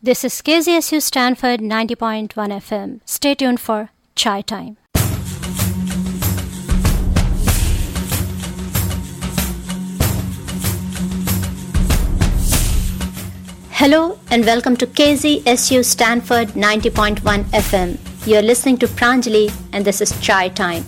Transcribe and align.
This 0.00 0.22
is 0.22 0.40
KZSU 0.42 1.02
Stanford 1.02 1.58
90.1 1.58 2.28
FM. 2.28 3.00
Stay 3.04 3.34
tuned 3.34 3.58
for 3.58 3.90
Chai 4.14 4.42
Time. 4.42 4.76
Hello 13.72 14.20
and 14.30 14.44
welcome 14.44 14.76
to 14.76 14.86
KZSU 14.86 15.84
Stanford 15.84 16.50
90.1 16.50 17.18
FM. 17.46 17.98
You're 18.24 18.42
listening 18.42 18.78
to 18.78 18.86
Pranjali 18.86 19.52
and 19.72 19.84
this 19.84 20.00
is 20.00 20.16
Chai 20.20 20.48
Time. 20.50 20.84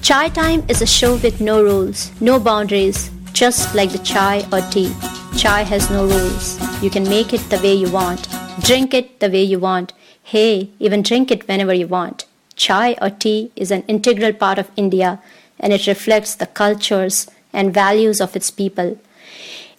Chai 0.00 0.30
Time 0.30 0.64
is 0.66 0.80
a 0.80 0.86
show 0.86 1.16
with 1.16 1.42
no 1.42 1.62
rules, 1.62 2.10
no 2.22 2.40
boundaries, 2.40 3.10
just 3.34 3.74
like 3.74 3.90
the 3.90 3.98
chai 3.98 4.46
or 4.50 4.62
tea. 4.70 4.90
Chai 5.36 5.60
has 5.62 5.90
no 5.90 6.06
rules. 6.06 6.69
You 6.82 6.88
can 6.88 7.04
make 7.04 7.34
it 7.34 7.50
the 7.50 7.58
way 7.58 7.74
you 7.74 7.90
want, 7.90 8.26
drink 8.58 8.94
it 8.94 9.20
the 9.20 9.28
way 9.28 9.42
you 9.42 9.58
want. 9.58 9.92
Hey, 10.22 10.70
even 10.78 11.02
drink 11.02 11.30
it 11.30 11.46
whenever 11.46 11.74
you 11.74 11.86
want. 11.86 12.24
Chai 12.56 12.96
or 13.02 13.10
tea 13.10 13.52
is 13.54 13.70
an 13.70 13.82
integral 13.82 14.32
part 14.32 14.58
of 14.58 14.70
India 14.76 15.20
and 15.58 15.74
it 15.74 15.86
reflects 15.86 16.34
the 16.34 16.46
cultures 16.46 17.28
and 17.52 17.74
values 17.74 18.18
of 18.18 18.34
its 18.34 18.50
people. 18.50 18.98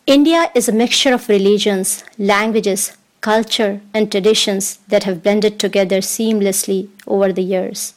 India 0.05 0.51
is 0.53 0.69
a 0.69 0.71
mixture 0.71 1.11
of 1.11 1.27
religions, 1.27 2.03
languages, 2.19 2.95
culture, 3.19 3.81
and 3.95 4.11
traditions 4.11 4.77
that 4.87 5.03
have 5.05 5.23
blended 5.23 5.59
together 5.59 6.01
seamlessly 6.01 6.87
over 7.07 7.33
the 7.33 7.41
years. 7.41 7.95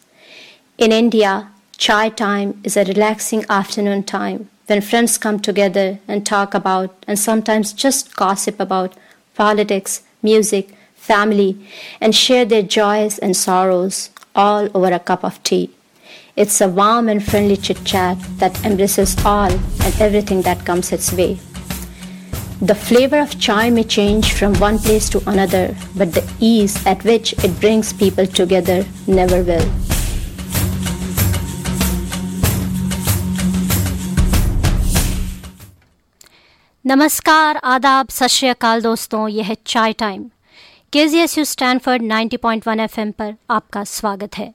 In 0.78 0.92
India, 0.92 1.50
chai 1.76 2.08
time 2.08 2.58
is 2.64 2.74
a 2.74 2.84
relaxing 2.84 3.44
afternoon 3.50 4.02
time 4.04 4.48
when 4.66 4.80
friends 4.80 5.18
come 5.18 5.38
together 5.38 5.98
and 6.08 6.24
talk 6.24 6.54
about 6.54 7.04
and 7.06 7.18
sometimes 7.18 7.72
just 7.72 8.16
gossip 8.16 8.58
about 8.58 8.94
politics, 9.34 10.02
music, 10.22 10.74
family, 10.94 11.66
and 12.00 12.14
share 12.14 12.44
their 12.44 12.62
joys 12.62 13.18
and 13.18 13.36
sorrows 13.36 14.10
all 14.34 14.68
over 14.74 14.92
a 14.92 14.98
cup 14.98 15.24
of 15.24 15.42
tea. 15.42 15.70
It's 16.36 16.60
a 16.60 16.68
warm 16.68 17.08
and 17.08 17.22
friendly 17.22 17.56
chit 17.56 17.84
chat 17.84 18.18
that 18.38 18.64
embraces 18.64 19.16
all 19.24 19.52
and 19.52 20.00
everything 20.00 20.42
that 20.42 20.64
comes 20.64 20.92
its 20.92 21.12
way. 21.12 21.38
The 22.60 22.74
flavor 22.74 23.20
of 23.20 23.38
chai 23.38 23.68
may 23.70 23.84
change 23.84 24.32
from 24.32 24.54
one 24.54 24.78
place 24.78 25.08
to 25.10 25.22
another, 25.28 25.76
but 25.94 26.14
the 26.14 26.24
ease 26.40 26.84
at 26.86 27.04
which 27.04 27.34
it 27.44 27.60
brings 27.60 27.92
people 27.92 28.26
together 28.26 28.84
never 29.06 29.42
will. 29.42 29.93
नमस्कार, 36.86 37.56
आदाब, 37.56 38.08
सत 38.08 38.26
श्रीकाल 38.26 38.82
दोस्तों, 38.82 39.28
यह 39.28 39.44
है 39.44 39.56
Chai 39.66 39.92
time. 39.92 40.30
K 40.92 41.08
G 41.08 41.18
S 41.18 41.38
U 41.38 41.44
Stanford 41.44 42.02
90.1 42.02 42.80
FM 42.80 43.10
पर 43.10 43.34
आपका 43.50 43.84
स्वागत 43.84 44.38
है। 44.38 44.54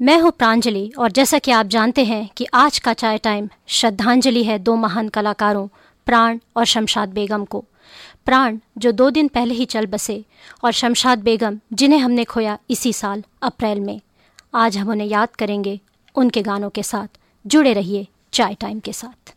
मैं 0.00 0.20
हूँ 0.20 0.30
प्रांजलि, 0.30 0.92
और 0.98 1.12
जैसा 1.12 1.38
कि 1.38 1.50
आप 1.50 1.66
जानते 1.66 2.04
हैं 2.04 2.30
कि 2.36 2.46
आज 2.54 2.78
का 2.78 2.92
चाय 2.92 3.18
टाइम 3.18 3.48
श्रद्धांजलि 3.66 4.44
है 4.44 4.58
दो 4.58 4.76
महान 4.76 5.08
कलाकारों, 5.08 5.68
प्राण 6.06 6.38
और 6.56 6.64
शमशाद 6.64 7.08
बेगम 7.08 7.44
को। 7.44 7.64
प्राण, 8.24 8.58
जो 8.78 8.92
दो 8.92 9.10
दिन 9.10 9.28
पहले 9.28 9.54
ही 9.54 9.64
चल 9.64 9.86
बसे, 9.86 10.24
और 10.64 10.72
शमशाद 10.72 11.18
बेगम, 11.18 11.60
जिन्हें 11.72 11.98
हमने 11.98 12.24
खोया 12.24 12.58
इसी 12.70 12.92
साल 12.92 13.24
अप्रैल 13.42 13.80
में। 13.80 14.00
आज 14.54 14.78
हम 14.78 14.88
उन्हें 14.88 15.08
याद 15.08 15.28
करेंगे 15.28 15.80
उनके 16.14 16.42
गानों 16.42 16.70
के 16.70 16.82
साथ। 16.82 17.08
जुड़े 17.46 17.72
रहिए 17.72 18.06
चाय 18.32 18.54
टाइम 18.54 18.80
के 18.80 18.92
साथ। 18.92 19.34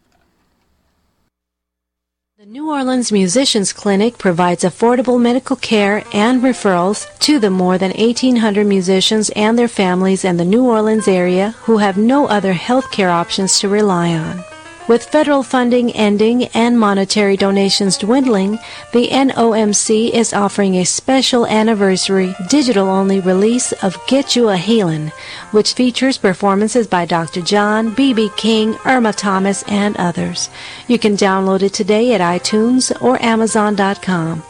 The 2.40 2.46
New 2.46 2.70
Orleans 2.70 3.12
Musicians 3.12 3.74
Clinic 3.74 4.20
provides 4.20 4.64
affordable 4.64 5.20
medical 5.20 5.56
care 5.56 6.04
and 6.14 6.40
referrals 6.44 7.08
to 7.22 7.40
the 7.40 7.50
more 7.50 7.80
than 7.80 7.90
1,800 7.94 8.64
musicians 8.64 9.32
and 9.32 9.58
their 9.58 9.68
families 9.68 10.24
in 10.24 10.38
the 10.38 10.46
New 10.46 10.64
Orleans 10.64 11.08
area 11.08 11.56
who 11.64 11.80
have 11.80 11.98
no 11.98 12.28
other 12.28 12.54
health 12.54 12.92
care 12.92 13.10
options 13.10 13.58
to 13.58 13.68
rely 13.68 14.14
on. 14.14 14.44
With 14.88 15.04
federal 15.04 15.44
funding 15.44 15.92
ending 15.92 16.46
and 16.54 16.80
monetary 16.80 17.36
donations 17.36 17.98
dwindling, 17.98 18.58
the 18.94 19.10
NOMC 19.10 20.12
is 20.12 20.34
offering 20.34 20.76
a 20.76 20.86
special 20.86 21.46
anniversary 21.46 22.34
digital 22.50 22.88
only 22.88 23.20
release 23.20 23.74
of 23.84 24.00
Get 24.08 24.38
You 24.38 24.48
a 24.48 24.56
Healin', 24.56 25.12
which 25.52 25.74
features 25.74 26.18
performances 26.18 26.88
by 26.88 27.04
Dr. 27.06 27.42
John, 27.42 27.94
B.B. 27.96 28.30
King, 28.38 28.78
Irma 28.86 29.12
Thomas, 29.12 29.64
and 29.64 29.98
others. 29.98 30.50
You 30.88 30.98
can 30.98 31.18
download 31.18 31.64
it 31.64 31.74
today 31.74 32.14
at 32.14 32.22
iTunes 32.22 32.96
or 33.02 33.22
Amazon.com. 33.22 34.42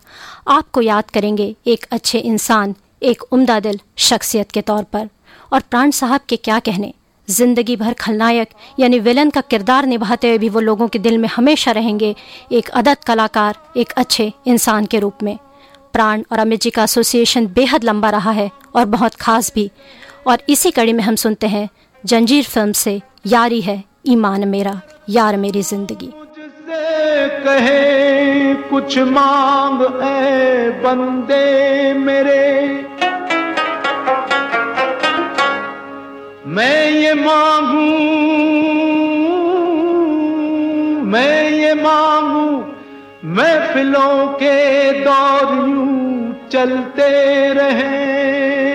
आपको 0.48 0.80
याद 0.80 1.10
करेंगे 1.10 1.54
एक 1.66 1.84
अच्छे 1.90 2.18
इंसान, 2.20 2.74
एक 3.02 3.22
उम्दा 3.22 3.58
दिल 3.60 3.80
शख्सियत 3.98 4.50
के 4.50 4.60
तौर 4.62 4.82
पर। 4.84 5.08
और 5.52 5.60
प्राण 5.60 5.90
साहब 5.90 6.20
के 6.28 6.36
क्या 6.36 6.58
कहने? 6.60 6.92
ज़िंदगी 7.28 7.76
भर 7.76 7.92
खलनायक, 7.94 8.48
यानी 8.80 8.98
विलन 8.98 9.30
का 9.30 9.40
किरदार 9.40 9.86
निभाते 9.86 10.28
हुए 10.28 10.38
भी 10.38 10.48
वो 10.48 10.60
लोगों 10.60 10.88
के 10.88 10.98
दिल 10.98 11.18
में 11.18 11.28
हमेशा 11.28 11.72
रहेंगे 11.72 12.14
एक 12.52 12.68
अदद 12.70 13.04
कलाकार, 13.06 13.56
एक 13.76 13.92
अच्छे 13.92 14.32
इंसान 14.46 14.86
के 14.86 14.98
रूप 14.98 15.22
में। 15.22 15.36
प्राण 15.98 16.22
और 16.32 16.38
अमित 16.38 16.60
जी 16.60 16.70
का 16.70 16.82
एसोसिएशन 16.84 17.46
बेहद 17.46 17.84
लंबा 17.84 18.10
रहा 18.10 18.30
है 18.30 18.50
और 18.74 18.84
बहुत 18.86 19.14
खास 19.14 19.50
भी। 19.54 19.70
और 20.26 20.42
इसी 20.48 20.70
कड़ी 20.70 20.92
में 20.92 21.02
हम 21.04 21.14
सुनते 21.16 21.46
हैं, 21.46 21.68
जंजीर 22.04 22.44
फ़िल्म 22.44 22.72
से 22.72 23.00
यारी 23.26 23.60
है 23.60 23.82
ईमान 24.06 24.48
मेरा, 24.48 24.80
यार 25.10 25.36
मेरी 25.36 25.62
ज़िंदगी। 25.62 26.10
कहे 27.44 28.54
कुछ 28.70 28.98
मांग 29.08 29.82
ए 29.82 30.70
बंदे 30.84 31.92
मेरे। 31.94 32.46
मैं 36.46 36.90
ये 36.90 37.14
मांगू 37.14 38.57
महफिलों 43.78 44.26
के 44.26 44.92
दौर 45.04 45.52
यूँ 45.68 46.48
चलते 46.52 47.10
रहे। 47.52 48.72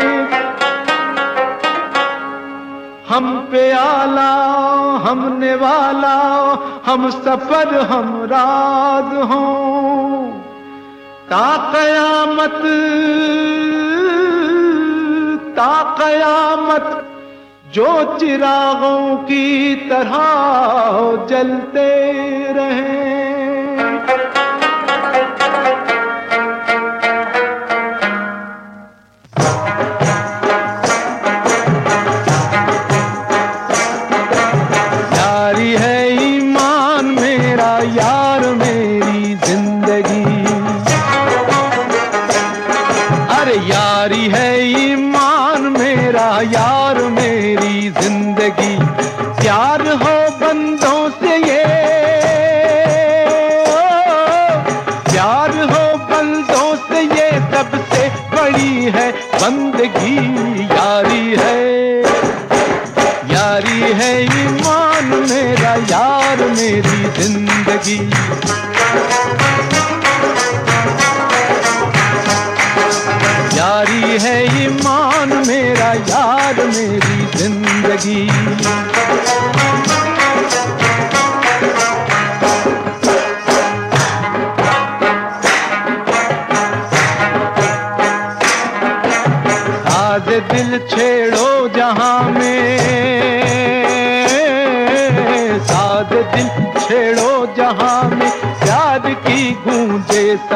हम 3.09 3.50
पे 3.51 3.71
आला 3.71 4.31
हमने 5.07 5.55
वाला 5.55 6.17
हम 6.85 7.09
सफ़र, 7.09 7.75
हम 7.81 8.23
राज 8.23 9.11
हो। 9.31 9.44
ता 11.29 11.47
कयामत 11.73 12.61
ता 15.57 15.97
कयामत, 16.00 16.88
जो 17.73 18.17
चिरागों 18.19 19.15
की 19.15 19.75
तरह 19.75 20.15
जलते 21.25 21.89
रहे। 22.53 23.32
ज़िंदगी 67.83 67.97
यारी 73.57 74.19
है 74.24 74.38
ईमान 74.63 75.33
मेरा 75.47 75.91
यार 76.09 76.63
मेरी 76.65 77.25
ज़िंदगी। 77.38 78.21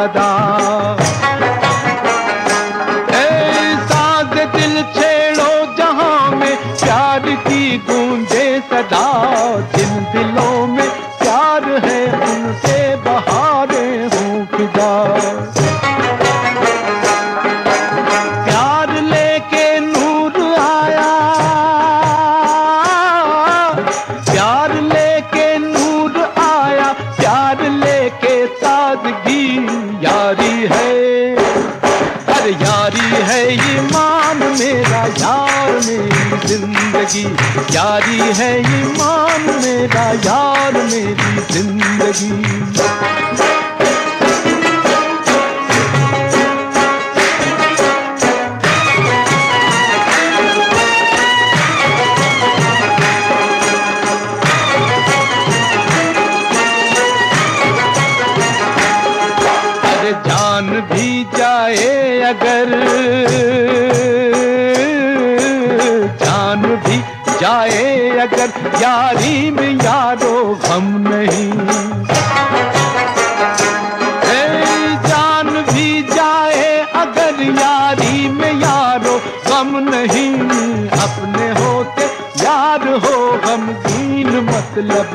सदा 0.07 0.76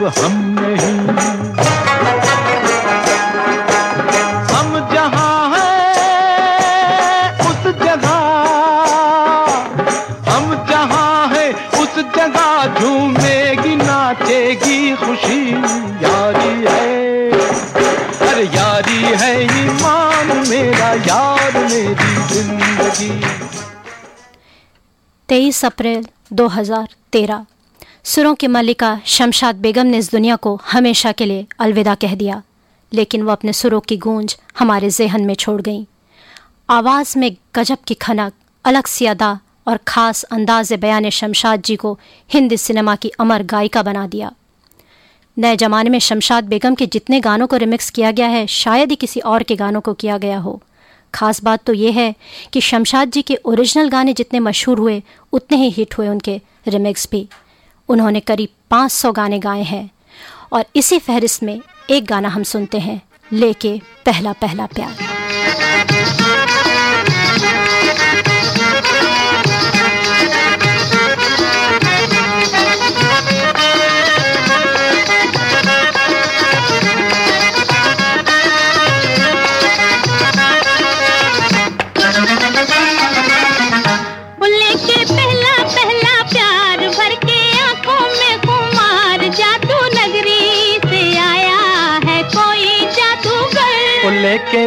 हम 0.09 0.57
नहीं। 0.59 0.99
हम 4.53 4.95
जहाँ 4.95 5.37
हैं, 5.55 7.39
उस 7.39 7.63
जगह। 7.83 8.17
हम 10.31 10.67
जहाँ 10.71 11.29
है, 11.29 11.53
उस 11.53 11.95
जगह 12.17 12.81
झूमेगी, 12.81 13.77
नाचेगी 13.77 14.97
खुशी। 14.97 15.43
यारी 16.05 16.55
है। 16.67 17.31
अरे 18.29 18.45
यारी 18.45 19.01
है 19.23 19.33
ईमान 19.45 20.49
मेरा, 20.49 20.93
यार 21.09 21.53
मेरी 21.59 22.15
ज़िंदगी। 22.35 23.23
23 25.29 25.65
अप्रैल 25.65 26.07
2013 26.33 27.47
सुरों 28.05 28.35
की 28.35 28.47
मल्लिका 28.47 29.01
शमशाद 29.07 29.57
बेगम 29.57 29.87
ने 29.87 29.99
इस 29.99 30.11
दुनिया 30.11 30.37
को 30.37 30.55
हमेशा 30.65 31.11
के 31.13 31.27
लिए 31.27 31.47
अलविदा 31.59 31.95
कह 31.95 32.15
दिया, 32.15 32.43
लेकिन 32.93 33.23
वो 33.23 33.31
अपने 33.33 33.53
सुरों 33.53 33.81
की 33.81 33.97
गूंज 33.97 34.37
हमारे 34.59 34.89
जहन 34.91 35.25
में 35.25 35.35
छोड़ 35.35 35.61
गईं। 35.63 35.85
आवाज़ 36.69 37.19
में 37.19 37.37
गजब 37.57 37.79
की 37.87 37.95
खनक, 37.97 38.33
अलग 38.65 38.87
सी 38.87 39.07
अदा 39.07 39.39
और 39.69 39.79
ख़ास 39.89 40.23
अंदाज 40.25 40.73
बयान 40.75 41.09
शमशाद 41.11 41.63
जी 41.63 41.77
को 41.77 41.99
हिंदी 42.31 42.57
सिनेमा 42.57 42.95
की 42.97 43.09
अमर 43.21 43.43
गायिका 43.45 43.83
बना 43.83 44.07
दिया। 44.07 44.33
नए 45.37 45.57
ज़माने 45.57 45.91
में 45.91 45.99
शमशाद 46.01 46.45
बेगम 46.45 46.75
के 46.75 46.87
जितने 46.87 47.21
गानों 47.21 47.47
को 47.47 47.57
रिमिक्स 47.57 47.91
किया 47.91 48.11
गया 48.11 48.29
है, 48.29 48.47
शायद 48.47 48.91
ही 48.91 48.97
किसी 48.97 49.21
और 49.23 49.43
के 49.43 49.57
गानों 49.57 49.81
को 49.81 49.95
किया 49.95 50.19
गया 50.19 50.39
हो। 50.39 50.61
खास 51.15 51.43
बात 51.43 51.65
तो 51.65 51.73
ये 51.75 51.91
है 51.91 52.15
कि 52.53 52.61
शमशाद 52.63 53.11
जी 53.11 53.23
के 53.23 53.39
ओरिजिनल 53.45 53.89
गाने 53.89 54.13
जितने 54.15 54.41
मशहूर 54.41 54.79
हुए, 54.79 55.03
उतने 55.33 55.57
ही 55.57 55.71
हिट 55.71 55.99
हुए 55.99 56.09
उनके 56.09 56.41
रिमिक्स 56.69 57.09
भी। 57.11 57.27
उन्होंने 57.89 58.21
करीब 58.21 58.49
500 58.71 59.13
गाने 59.13 59.39
गाए 59.39 59.63
हैं। 59.63 59.91
और 60.53 60.65
इसी 60.77 60.99
फहरिस्त 60.99 61.43
में 61.43 61.61
एक 61.91 62.05
गाना 62.05 62.29
हम 62.29 62.43
सुनते 62.43 62.79
हैं, 62.79 63.03
लेके 63.33 63.81
पहला 64.07 64.33
पहला 64.33 64.67
प्यार। 64.67 65.13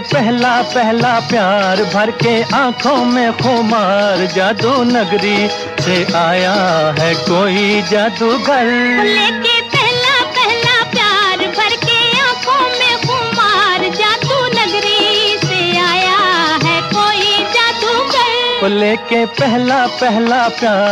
पहला 0.01 0.61
पहला 0.73 1.19
प्यार 1.29 1.83
भर 1.93 2.11
के 2.21 2.41
आँखों 2.55 3.05
में 3.05 3.31
खुमार 3.37 4.25
जादू 4.35 4.71
नगरी 4.83 5.47
से 5.81 5.97
आया 6.17 6.53
है 6.99 7.13
कोई 7.15 7.81
जादूगर। 7.81 8.65
बुल्ले 8.97 9.29
के 9.45 9.61
पहला 9.73 10.15
पहला 10.35 10.75
प्यार 10.91 11.37
भर 11.57 11.75
के 11.85 11.99
आँखों 12.19 12.63
में 12.79 12.95
कुमार 13.07 13.81
जादू 13.99 14.37
नगरी 14.57 15.37
से 15.45 15.61
आया 15.79 16.19
है 16.65 16.77
कोई 16.93 17.43
जादूगर। 17.55 18.69
लेके 18.69 19.25
पहला 19.39 19.85
पहला 20.01 20.47
प्यार। 20.59 20.83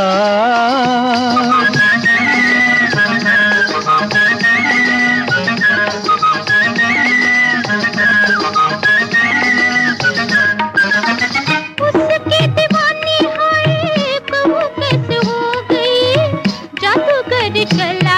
जादूगर 17.64 18.13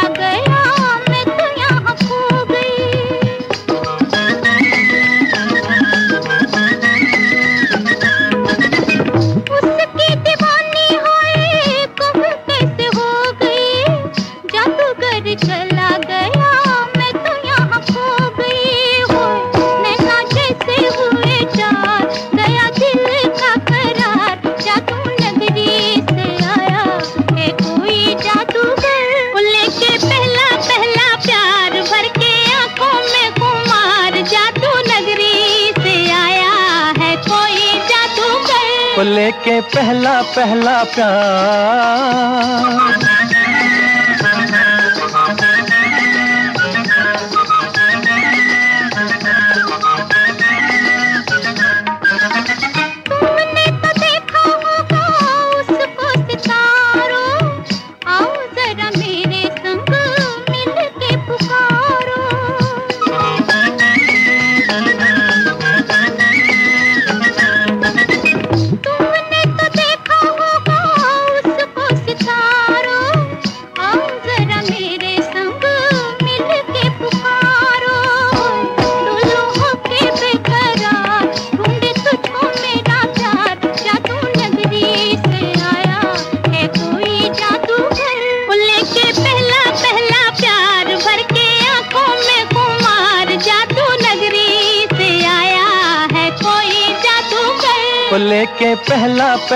पहला 40.22 40.84
प्यार। 40.84 43.15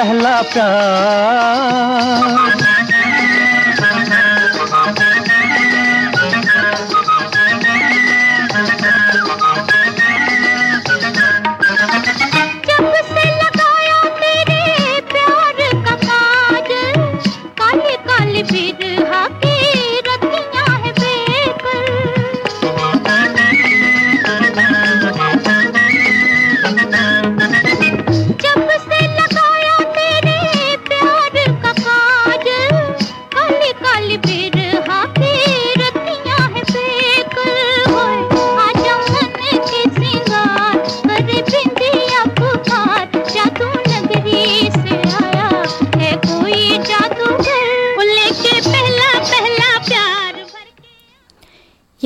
पहला 0.10 0.42
प्यार। 0.54 2.49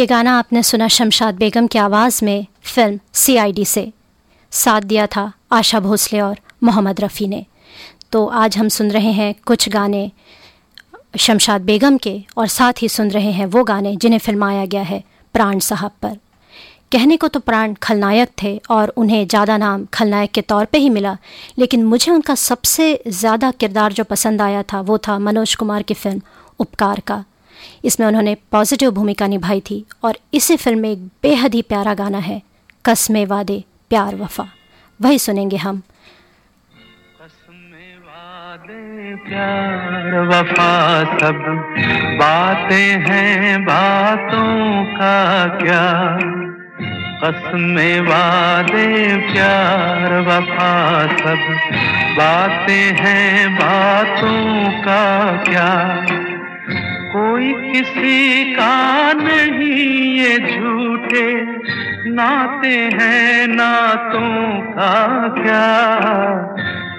ये 0.03 0.07
गाना 0.07 0.31
आपने 0.38 0.62
सुना 0.63 0.88
शमशाद 0.88 1.36
बेगम 1.36 1.67
की 1.67 1.79
आवाज़ 1.79 2.19
में, 2.25 2.45
फ़िल्म 2.63 3.00
सीआईडी 3.15 3.65
से। 3.65 3.91
साथ 4.51 4.81
दिया 4.81 5.05
था 5.07 5.31
आशा 5.51 5.79
भोसले 5.79 6.19
और 6.22 6.39
मोहम्मद 6.63 7.00
रफ़ी 7.01 7.27
ने। 7.27 7.45
तो 8.12 8.25
आज 8.27 8.57
हम 8.57 8.69
सुन 8.69 8.91
रहे 8.91 9.12
हैं 9.12 9.33
कुछ 9.45 9.69
गाने 9.69 10.12
शमशाद 11.19 11.62
बेगम 11.62 11.98
के 11.98 12.15
और 12.38 12.48
साथ 12.50 12.81
ही 12.81 12.89
सुन 12.89 13.12
रहे 13.12 13.31
हैं 13.31 13.45
वो 13.48 13.63
गाने 13.63 13.95
जिन्हें 13.95 14.19
फिल्माया 14.19 14.65
गया 14.65 14.81
है 14.83 15.03
प्राण 15.36 15.60
साहब 15.62 15.91
पर। 16.01 16.17
कहने 16.91 17.17
को 17.17 17.27
तो 17.27 17.39
प्राण 17.41 17.74
खलनायक 17.81 18.31
थे 18.43 18.57
और 18.69 18.93
उन्हें 18.98 19.27
ज़्यादा 19.27 19.57
नाम 19.57 19.86
खलनायक 19.93 20.31
के 20.31 20.41
तौर 20.43 20.65
पे 20.65 20.77
ही 20.77 20.89
मिला, 20.91 21.17
लेकिन 21.60 21.83
मुझे 21.86 22.12
उनका 22.12 22.36
सबसे 22.38 23.03
ज़्यादा 23.10 23.51
किरदार 23.53 23.93
जो 23.93 24.03
पसंद 24.05 24.41
आया 24.41 24.63
था 24.63 24.81
वो 24.81 24.98
था 24.98 25.19
मनोज 25.22 25.55
कुमार 25.55 25.83
की 25.83 25.93
फ़िल्म 25.95 26.22
उपकार 26.60 27.00
का। 27.00 27.24
इसमें 27.86 28.08
उन्होंने 28.08 28.36
पॉजिटिव 28.51 28.91
भूमिका 28.91 29.27
निभाई 29.27 29.62
थी 29.62 29.86
और 30.03 30.17
इसी 30.34 30.58
फ़िल्म 30.58 30.79
में 30.79 30.91
एक 30.91 31.00
बेहद 31.24 31.53
ही 31.53 31.62
प्यारा 31.62 31.93
गाना 31.93 32.17
है, 32.17 32.41
कसमे 32.86 33.25
वादे, 33.25 33.63
प्यार 33.89 34.15
वफा। 34.15 34.48
वही 35.01 35.20
सुनेंगे 35.20 35.58
हम। 35.58 35.84
प्यार 39.13 40.27
वफा, 40.27 41.03
सब 41.03 41.39
बातें 42.20 43.00
हैं 43.00 43.63
बातों 43.63 44.86
का 44.86 45.48
क्या? 45.48 46.20
कसमें 47.24 48.01
वादे, 48.01 49.17
प्यार 49.34 50.22
वफा, 50.22 51.08
सब 51.08 51.41
बातें 52.17 52.93
हैं 52.93 53.55
बातों 53.55 54.72
का 54.82 55.32
क्या? 55.43 55.96
कोई 57.15 57.72
किसी 57.72 58.53
का 58.53 59.13
नहीं 59.13 60.20
ये 60.20 60.38
झूठे 60.39 61.43
नाते 62.12 62.67
हैं 62.67 63.48
नातों 63.48 64.62
का 64.72 65.27
क्या? 65.27 65.65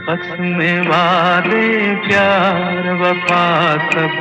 कसमें 0.09 0.81
वादे, 0.81 1.95
प्यार, 2.09 2.95
वफा 2.95 3.77
सब 3.77 4.17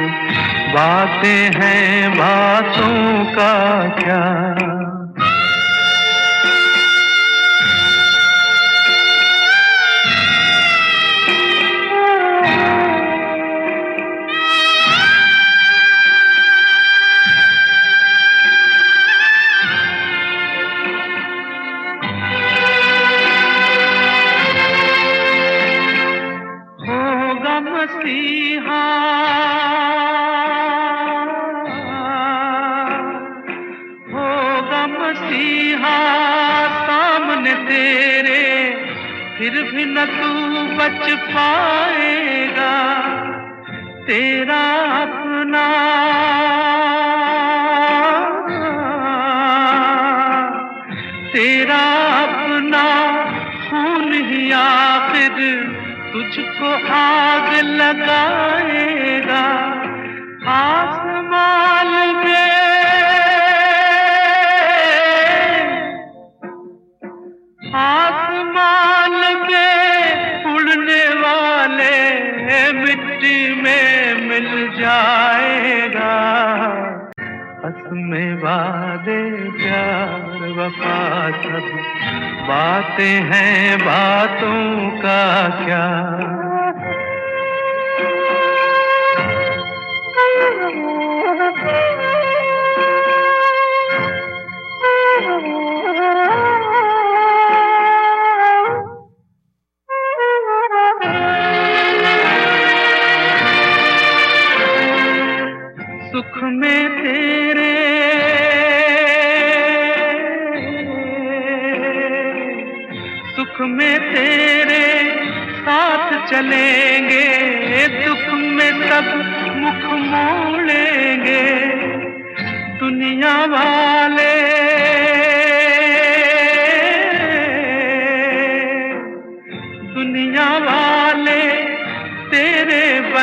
बातें 0.75 1.61
हैं 1.61 2.11
बातों 2.11 3.25
का 3.25 3.87
क्या? 3.89 4.92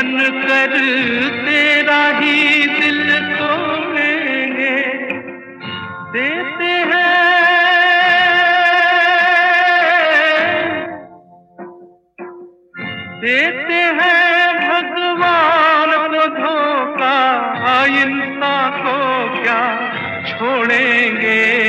बन 0.01 0.19
कर 0.19 0.71
तेरा 1.47 2.19
ही 2.19 2.67
दिल 2.67 3.21
तोड़ेंगे। 3.37 4.81
देते 6.13 6.65
हैं। 6.65 7.21
देते 13.21 13.75
हैं 13.75 14.55
भगवान 14.55 16.09
को 16.09 16.27
धोखा 16.27 17.85
इंसान 17.85 18.71
को 18.83 19.43
क्या 19.43 19.93
छोड़ेंगे। 20.27 21.61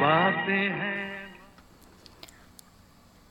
बातें 0.00 0.70
हैं। 0.70 0.89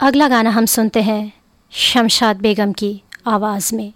अगला 0.09 0.27
गाना 0.27 0.49
हम 0.49 0.65
सुनते 0.65 1.01
हैं 1.01 1.31
शमशाद 1.71 2.37
बेगम 2.37 2.71
की 2.71 3.01
आवाज़ 3.27 3.75
में। 3.75 3.93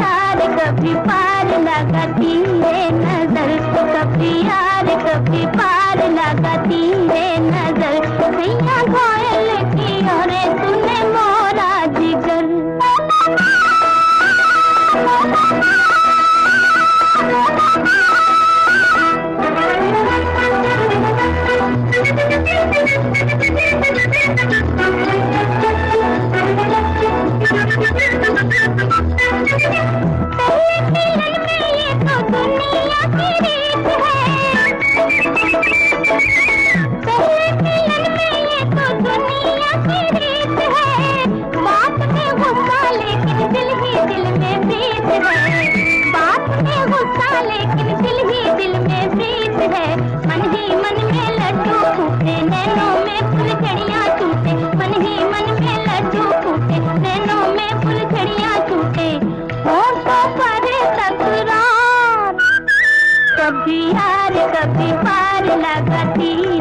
यार 0.00 0.40
कभी 0.56 0.94
पार 1.06 1.48
लगाती 1.62 2.34
है 2.62 2.80
नज़र। 2.98 3.50
कभी 3.94 4.32
यार 4.48 4.88
कभी 5.06 5.44
पार 5.56 5.98
लगाती 6.12 6.82
है 7.10 7.26
नज़र। 7.46 8.06
भैया 8.36 8.82
घायल 8.94 9.50
की 9.74 9.90
अरे 10.08 10.42
तूने 10.60 10.98
मोरा 11.14 11.72
जिगर। 11.98 12.56
लेकिन 27.50 27.88
लगाती 66.20 66.57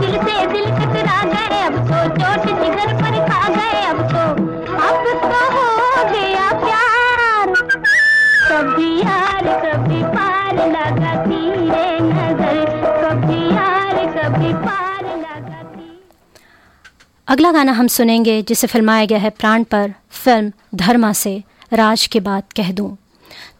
दिल 0.00 0.16
से 0.18 0.46
दिल 0.46 0.66
गए, 1.26 1.60
अब 1.60 1.76
तो 1.88 1.98
चोट 2.16 2.46
जिगर 2.60 2.92
पर 2.94 3.18
खा 3.28 3.48
गए, 3.48 3.82
अब 3.84 4.00
तो 4.10 4.24
अब 4.86 5.04
तो 5.22 5.40
हो 5.52 6.04
गया 6.12 6.50
प्यार। 6.64 7.54
कभी 8.48 8.90
यार 9.00 9.44
कभी 9.64 10.02
पार 10.14 10.54
लगाती 10.68 11.40
रे 11.70 11.88
नज़र। 12.02 12.68
कभी 13.02 13.40
यार 13.50 14.04
कभी 14.16 14.52
पार 14.54 14.84
अगला 17.28 17.50
गाना 17.52 17.72
हम 17.72 17.86
सुनेंगे, 17.88 18.42
जिसे 18.42 18.66
फिल्माया 18.66 19.04
गया 19.04 19.18
है 19.18 19.30
प्राण 19.30 19.64
पर, 19.64 19.92
फ़िल्म 20.10 20.52
धर्मा 20.74 21.12
से, 21.12 21.42
राज 21.72 22.06
के 22.06 22.20
बाद 22.20 22.42
कह 22.56 22.70
दूँ। 22.72 22.96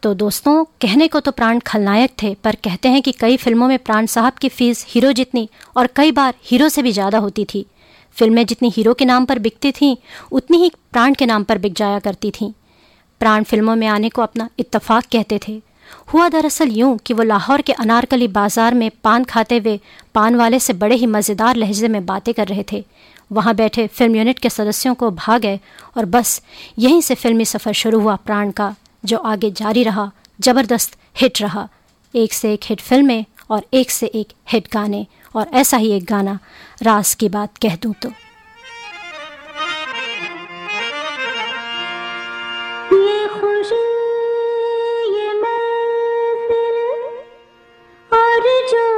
तो 0.03 0.13
दोस्तों, 0.13 0.63
कहने 0.81 1.07
को 1.07 1.19
तो 1.19 1.31
प्राण 1.31 1.59
खलनायक 1.59 2.11
थे, 2.23 2.33
पर 2.33 2.55
कहते 2.55 2.89
हैं 2.89 3.01
कि 3.01 3.11
कई 3.11 3.37
फ़िल्मों 3.37 3.67
में 3.67 3.77
प्राण 3.79 4.05
साहब 4.05 4.33
की 4.33 4.49
फ़ीस 4.49 4.85
हीरो 4.89 5.11
जितनी 5.11 5.47
और 5.77 5.87
कई 5.95 6.11
बार 6.11 6.33
हीरो 6.45 6.69
से 6.69 6.81
भी 6.81 6.91
ज़्यादा 6.91 7.17
होती 7.17 7.45
थी। 7.45 7.65
फ़िल्में 8.17 8.45
जितनी 8.45 8.69
हीरो 8.69 8.93
के 8.93 9.05
नाम 9.05 9.25
पर 9.25 9.39
बिकती 9.39 9.71
थीं, 9.71 9.95
उतनी 10.31 10.57
ही 10.57 10.71
प्राण 10.91 11.13
के 11.13 11.25
नाम 11.25 11.43
पर 11.43 11.57
बिक 11.57 11.73
जाया 11.73 11.99
करती 11.99 12.31
थीं। 12.31 12.51
प्राण 13.21 13.43
फ़िल्मों 13.43 13.75
में 13.75 13.87
आने 13.87 14.09
को 14.09 14.21
अपना 14.21 14.49
इतफाक 14.59 15.05
कहते 15.11 15.39
थे। 15.47 15.61
हुआ 16.13 16.29
दरअसल 16.29 16.69
यूँ 16.69 16.97
कि 16.97 17.13
वो 17.13 17.23
लाहौर 17.23 17.61
के 17.61 17.73
अनारकली 17.73 18.27
बाज़ार 18.29 18.73
में 18.73 18.89
पान 19.03 19.23
खाते 19.23 19.57
हुए 19.57 19.79
पान 20.15 20.35
वाले 20.35 20.59
से 20.59 20.73
बड़े 20.75 20.95
ही 20.95 21.05
मज़ेदार 21.07 21.55
लहजे 21.55 21.87
में 21.87 22.05
बातें 22.05 22.33
कर 22.33 22.47
रहे 22.47 22.63
थे। 22.71 22.83
वहाँ 23.31 23.55
बैठे 23.55 23.87
फ़िल्म 23.87 24.15
यूनिट 24.15 24.39
के 24.39 24.49
सदस्यों 24.49 24.93
को 24.95 25.11
भाग 25.13 25.41
गए 25.41 25.59
और 25.97 26.05
बस 26.07 26.41
यहीं 26.79 27.01
से 27.01 27.15
फिल्मी 27.15 27.45
सफ़र 27.45 27.73
शुरू 27.73 27.99
हुआ 27.99 28.15
प्राण 28.15 28.51
का। 28.51 28.75
जो 29.05 29.17
आगे 29.17 29.51
जारी 29.51 29.83
रहा, 29.83 30.11
ज़बरदस्त 30.41 30.97
हिट 31.21 31.41
रहा। 31.41 31.67
एक 32.15 32.33
से 32.33 32.53
एक 32.53 32.59
हिट 32.63 32.81
फ़िल्में 32.81 33.25
और 33.49 33.65
एक 33.73 33.91
से 33.91 34.07
एक 34.07 34.27
हिट 34.51 34.67
गाने, 34.73 35.05
और 35.35 35.47
ऐसा 35.53 35.77
ही 35.77 35.91
एक 35.91 36.05
गाना 36.05 36.39
रास 36.83 37.15
की 37.15 37.29
बात 37.29 37.57
कह 37.57 37.75
दूँ 37.75 37.93
तो। 37.93 38.09
ये 42.91 43.27
जो 48.67 48.96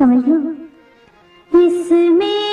समझ। 0.00 0.22
लो 0.28 1.60
इसमें 1.60 2.49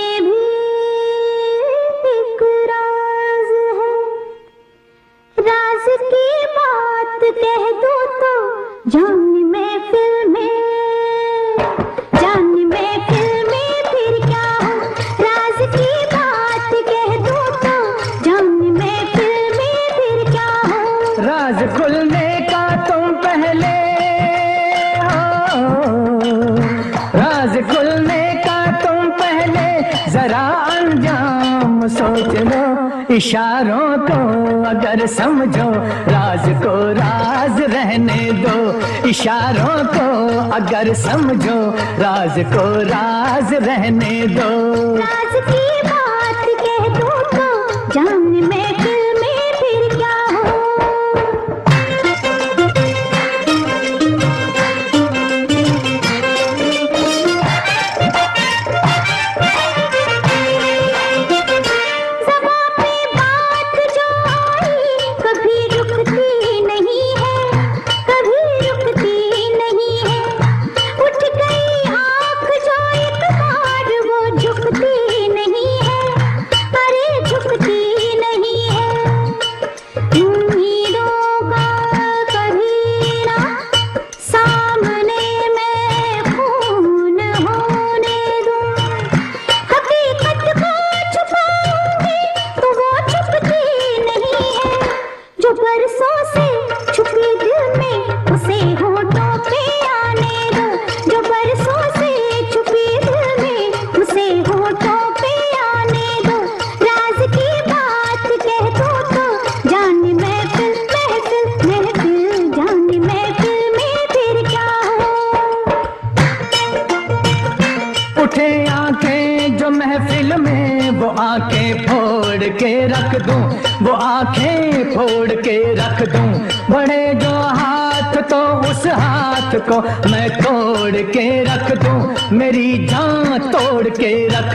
इशारों 33.15 33.97
को 33.97 34.19
अगर 34.69 35.06
समझो, 35.08 35.69
राज 36.12 36.45
को 36.63 36.75
राज 36.93 37.62
रहने 37.62 38.32
दो। 38.32 38.82
इशारों 39.08 39.77
को 39.86 40.08
अगर 40.51 40.93
समझो, 40.93 41.60
राज 41.99 42.39
को 42.39 42.65
राज 42.82 43.53
रहने 43.53 44.27
दो। 44.27 44.51
राज 44.95 45.41
की 45.49 45.66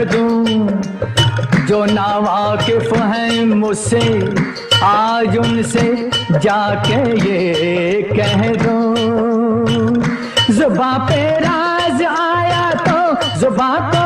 दूँ। 0.04 0.68
जो 1.66 1.84
नावाकिफ 1.84 2.92
हैं 2.96 3.44
मुझसे, 3.46 4.00
आज 4.84 5.36
उनसे 5.36 6.10
जाके 6.32 7.00
ये 7.20 8.02
कह 8.12 8.42
दूँ। 8.62 8.94
जुबा 10.54 10.92
पे 11.08 11.22
राज 11.40 12.02
आया 12.02 12.70
तो 12.86 13.00
जुबा 13.40 13.70
तो 13.90 14.01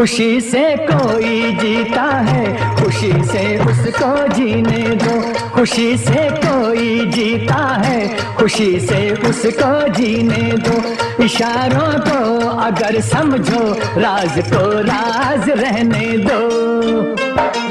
खुशी 0.00 0.40
से 0.40 0.76
कोई 0.76 1.52
जीता 1.52 2.02
है, 2.02 2.74
खुशी 2.76 3.12
से 3.12 3.58
उसको 3.58 4.28
जीने 4.34 4.96
दो। 4.96 5.50
खुशी 5.50 5.96
से 5.98 6.30
कोई 6.30 7.06
जीता 7.06 7.82
है, 7.84 8.16
खुशी 8.36 8.80
से 8.80 9.10
उसको 9.28 9.88
जीने 9.88 10.52
दो। 10.52 10.82
इशारों 11.24 11.92
को 12.00 12.48
अगर 12.48 13.00
समझो, 13.00 13.72
राज 14.00 14.38
को 14.38 14.80
राज 14.80 15.50
रहने 15.50 16.06
दो। 16.18 17.69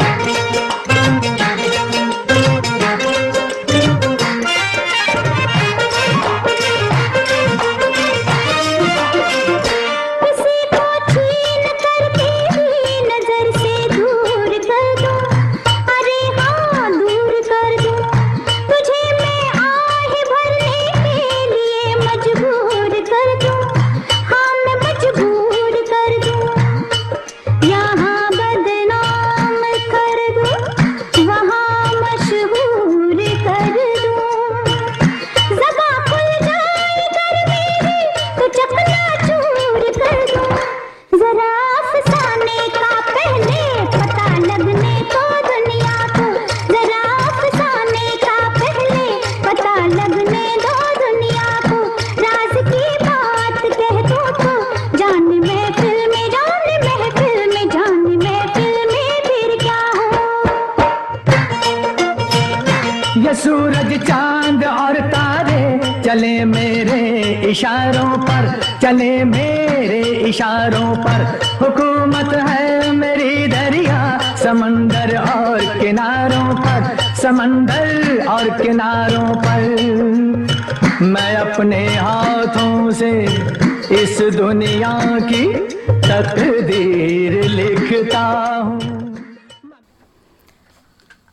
तकदीर 86.19 87.43
लिखता 87.43 88.21
हूँ। 88.57 88.79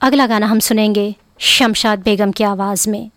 अगला 0.00 0.26
गाना 0.26 0.46
हम 0.46 0.58
सुनेंगे 0.58 1.14
शमशाद 1.38 1.98
बेगम 1.98 2.30
की 2.30 2.44
आवाज़ 2.44 2.90
में। 2.90 3.10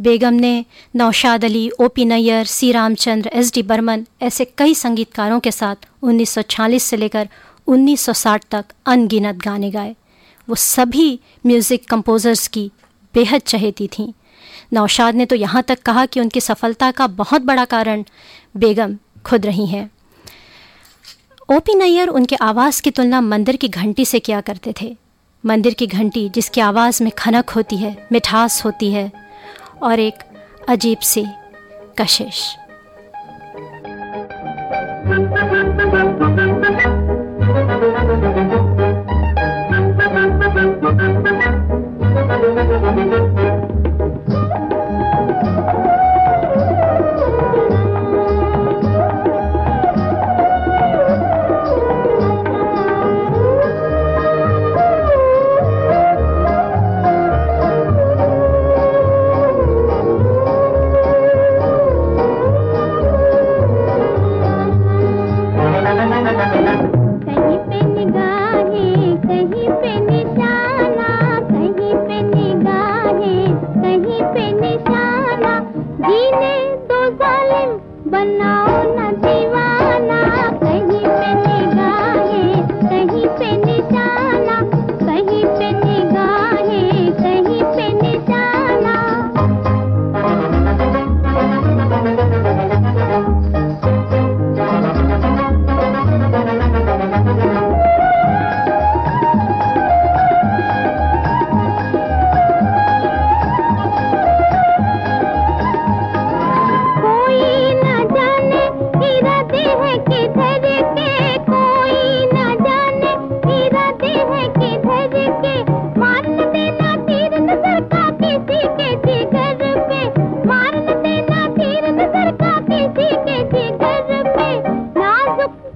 बेगम 0.00 0.34
ने 0.34 0.64
नौशाद 0.96 1.44
अली 1.44 1.70
ओ 1.80 1.88
पी 1.88 2.04
नैयर, 2.04 2.44
सी 2.44 2.72
रामचंद्र, 2.72 3.30
एस 3.32 3.52
डी 3.54 3.62
बर्मन 3.62 4.06
ऐसे 4.22 4.44
कई 4.44 4.74
संगीतकारों 4.74 5.40
के 5.40 5.50
साथ 5.50 5.76
1946 6.02 6.82
से 6.82 6.96
लेकर 6.96 7.28
1960 7.66 8.44
तक 8.50 8.64
अनगिनत 8.86 9.36
गाने 9.36 9.70
गाए। 9.70 9.96
वो 10.48 10.54
सभी 10.54 11.20
म्यूज़िक 11.46 11.88
कंपोज़र्स 11.88 12.48
की 12.48 12.70
बेहद 13.14 13.40
चहेती 13.40 13.88
थीं। 13.88 14.12
नौशाद 14.72 15.14
ने 15.14 15.26
तो 15.26 15.36
यहाँ 15.36 15.62
तक 15.62 15.82
कहा 15.82 16.06
कि 16.06 16.20
उनकी 16.20 16.40
सफलता 16.40 16.90
का 16.90 17.06
बहुत 17.06 17.42
बड़ा 17.42 17.64
कारण 17.64 18.04
बेगम 18.56 18.98
खुद 19.24 19.46
रही 19.46 19.66
हैं। 19.66 19.90
ओपी 21.52 21.74
नैयर 21.74 22.08
उनके 22.08 22.36
आवाज़ 22.36 22.80
की 22.82 22.90
तुलना 22.90 23.20
मंदिर 23.20 23.56
की 23.56 23.68
घंटी 23.68 24.04
से 24.04 24.18
किया 24.18 24.40
करते 24.40 24.74
थे 24.80 24.96
मंदिर 25.44 25.74
की 25.74 25.86
घंटी 25.86 26.28
जिसकी 26.28 26.60
आवाज़ 26.60 27.02
में 27.02 27.10
खनक 27.18 27.50
होती 27.50 27.76
है, 27.76 27.96
मिठास 28.12 28.64
होती 28.64 28.92
है 28.92 29.10
और 29.82 30.00
एक 30.00 30.14
अजीब 30.68 30.98
सी 30.98 31.26
कशिश 31.98 32.56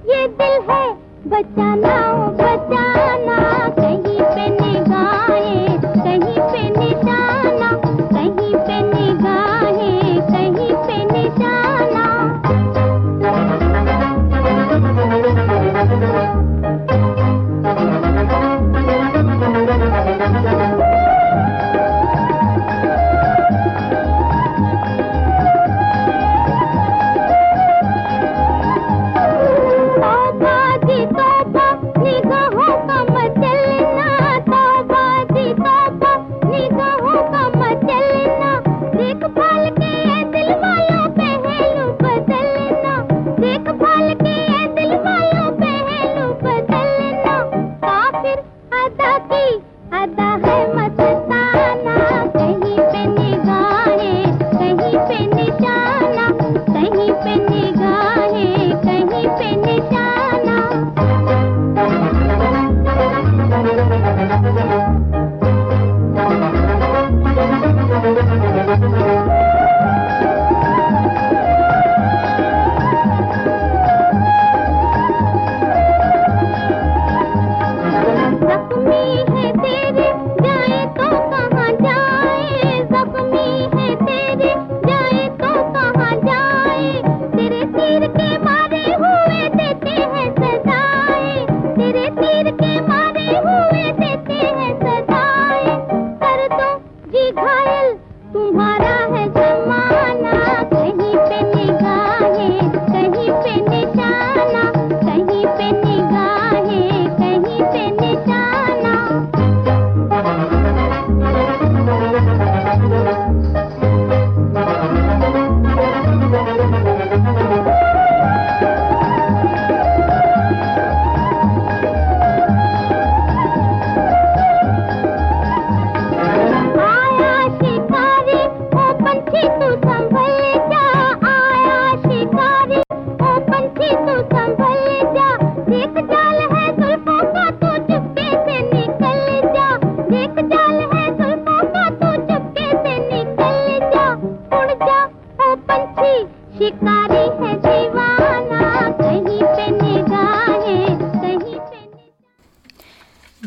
ये 0.05 0.27
दिल 0.39 0.57
है 0.69 0.83
बचाना 1.27 1.95
बचाना। 2.41 3.34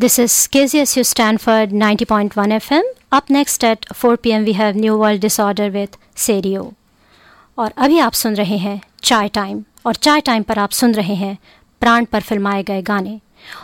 This 0.00 0.18
is 0.18 0.32
KZSU 0.48 1.02
Stanford 1.06 1.70
90.1 1.70 2.30
FM. 2.32 2.82
Up 3.12 3.30
next 3.30 3.64
at 3.64 3.96
4 3.96 4.16
p.m. 4.16 4.44
we 4.44 4.52
have 4.52 4.76
New 4.76 4.96
World 4.98 5.20
Disorder 5.20 5.70
with 5.70 5.96
Serio. 6.16 6.64
और 7.58 7.72
अभी 7.76 7.98
आप 7.98 8.12
सुन 8.12 8.34
रहे 8.34 8.56
हैं 8.56 8.80
चाय 9.02 9.28
टाइम 9.28 9.64
और 9.86 9.94
चाय 9.94 10.20
टाइम 10.20 10.42
पर 10.42 10.58
आप 10.58 10.70
सुन 10.70 10.94
रहे 10.94 11.14
हैं 11.14 11.38
प्राण 11.80 12.04
पर 12.04 12.20
फिल्माए 12.20 12.62
गए 12.62 12.82
गाने 12.82 13.20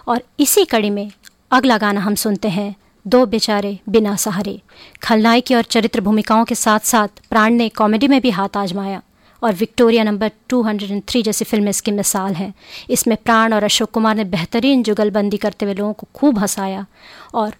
और 0.08 0.22
इसी 0.40 0.64
कड़ी 0.64 0.90
में 0.90 1.10
अगला 1.50 1.78
गाना 1.78 2.00
हम 2.00 2.14
सुनते 2.14 2.48
हैं, 2.48 2.74
दो 3.06 3.26
बेचारे 3.26 3.78
बिना 3.88 4.16
सहारे 4.16 4.60
खलनायकी 5.02 5.54
और 5.54 5.62
चरित्र 5.62 6.00
भूमिकाओं 6.00 6.44
के 6.44 6.54
साथ 6.54 6.80
साथ 6.80 7.08
प्राण 7.30 7.52
ने 7.52 7.68
कॉमेडी 7.68 8.08
में 8.08 8.20
भी 8.20 8.30
हाथ 8.30 8.56
आजमाया 8.56 9.02
और 9.44 9.52
विक्टोरिया 9.52 10.04
नंबर 10.04 10.30
203 10.50 11.22
जैसी 11.22 11.44
फ़िल्म 11.44 11.68
इसकी 11.68 11.90
मिसाल 11.90 12.34
है। 12.34 12.54
इसमें 12.90 13.16
प्राण 13.24 13.52
और 13.52 13.64
अशोक 13.64 13.90
कुमार 13.90 14.16
ने 14.16 14.24
बेहतरीन 14.24 14.82
जुगलबंदी 14.82 15.36
करते 15.36 15.64
हुए 15.64 15.74
लोगों 15.74 15.92
को 15.92 16.06
खूब 16.14 16.38
हंसाया। 16.38 16.86
और 17.34 17.54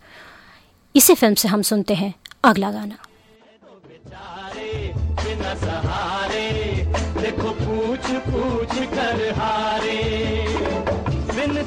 इसी 0.97 1.15
फ़िल्म 1.15 1.35
से 1.35 1.49
हम 1.49 1.63
सुनते 1.63 1.95
हैं 1.95 2.15
अगला 2.45 2.71
गाना। 2.71 2.97
देखो 7.21 7.51
पूछ 7.51 8.11
पूछ 8.11 8.75
कर 8.89 9.33
हारे। 9.37 10.03
बिन 11.35 11.63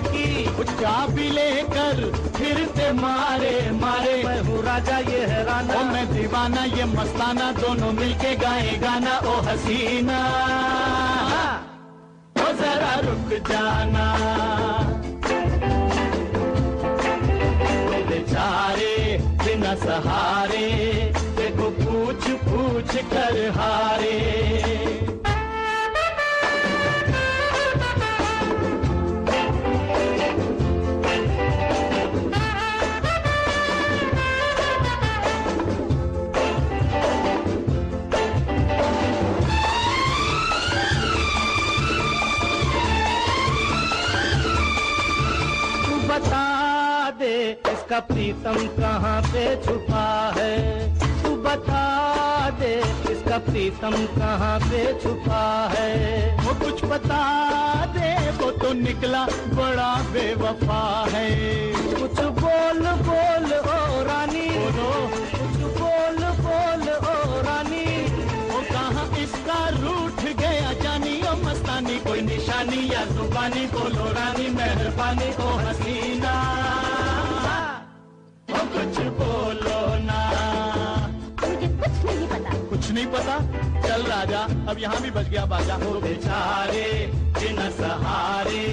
की 0.00 0.44
चाबी 0.74 1.30
लेकर 1.30 2.23
फिरते 2.84 3.00
मारे 3.00 3.70
मारे। 3.80 4.22
मैं 4.24 4.40
हूँ 4.44 4.62
राजा 4.64 4.98
ये 5.08 5.20
है 5.26 5.44
राना 5.44 5.74
ओ 5.74 5.84
मैं 5.84 6.04
दीवाना 6.12 6.64
ये 6.64 6.84
मस्ताना। 6.84 7.50
दोनों 7.52 7.92
मिलके 7.92 8.34
गाए 8.36 8.76
गाना। 8.78 9.16
ओ 9.24 9.40
हसीना। 9.40 10.18
ओ 12.36 12.52
जरा 12.60 12.94
रुक 13.00 13.30
जाना। 13.48 14.06
बेचारे 18.08 18.94
बिना 19.44 19.74
सहारे 19.84 20.68
देखो 21.36 21.70
पूछ 21.80 22.30
पूछ 22.44 22.96
कर 23.12 23.36
हारे। 23.56 24.73
इसका 47.94 48.14
प्रीतम 48.14 48.56
कहाँ 48.74 49.22
पे 49.22 49.42
छुपा 49.62 50.06
है? 50.36 50.54
तू 51.22 51.30
बता 51.42 51.82
दे 52.58 52.72
इसका 53.12 53.38
प्रीतम 53.38 53.94
कहाँ 54.18 54.58
पे 54.60 54.82
छुपा 55.02 55.42
है? 55.72 55.90
वो 56.42 56.54
कुछ 56.54 56.84
बता 56.84 57.22
दे 57.94 58.10
वो 58.40 58.50
तो 58.50 58.72
निकला 58.72 59.22
बड़ा 59.54 59.92
बेवफा 60.10 60.82
है। 61.12 61.28
कुछ 61.94 62.18
बोल 62.42 62.82
बोल 63.06 63.50
ओ 63.54 64.02
रानी। 64.10 64.48
बोलो। 64.58 64.90
कुछ 65.38 65.56
बोल 65.78 66.18
बोल 66.42 66.88
ओ 66.90 67.40
रानी। 67.46 67.86
वो 68.50 68.60
कहाँ 68.72 69.06
इसका 69.22 69.60
रूठ 69.78 70.20
गया 70.42 70.72
जानी 70.82 71.14
ओ 71.22 71.36
मस्तानी। 71.46 71.98
कोई 72.08 72.20
निशानी 72.22 72.82
या 72.92 73.04
जुबानी 73.14 73.66
बोलो 73.76 74.12
रानी 74.18 74.48
मेहरबानी 74.58 75.30
ओ 75.44 75.56
हसीना 75.62 76.03
कुछ 79.04 79.12
बोलो 79.12 79.80
ना। 80.04 80.20
मुझे 81.42 81.68
कुछ 81.68 82.04
नहीं 82.04 82.28
पता। 82.28 82.52
कुछ 82.68 82.90
नहीं 82.90 83.06
पता? 83.06 83.38
चल 83.88 84.02
राजा 84.02 84.40
अब 84.70 84.78
यहाँ 84.80 85.00
भी 85.02 85.10
बच 85.10 85.28
गया 85.28 85.44
बाजा। 85.46 85.74
हो 85.84 85.92
बेचारे 86.00 86.88
बिना 87.38 87.70
सहारे 87.70 88.66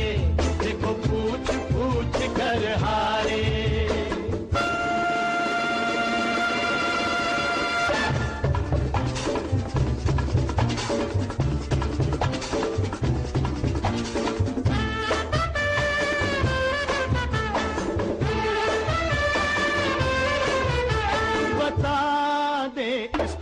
देखो 0.63 0.94
पूछ 1.04 1.56
पूछ 1.72 2.15
कर 2.38 2.67
हारे। 2.84 3.11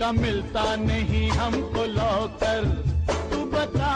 इसका 0.10 0.22
मिलता 0.22 0.76
नहीं 0.76 1.30
हमको 1.30 1.84
लौकर। 1.86 2.64
तू 3.32 3.42
बता 3.46 3.92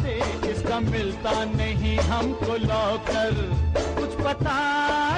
दे, 0.00 0.14
इसका 0.50 0.78
मिलता 0.80 1.32
नहीं 1.44 1.96
हमको 1.98 2.56
लौकर। 2.56 3.32
कुछ 4.00 4.14
बता 4.26 4.58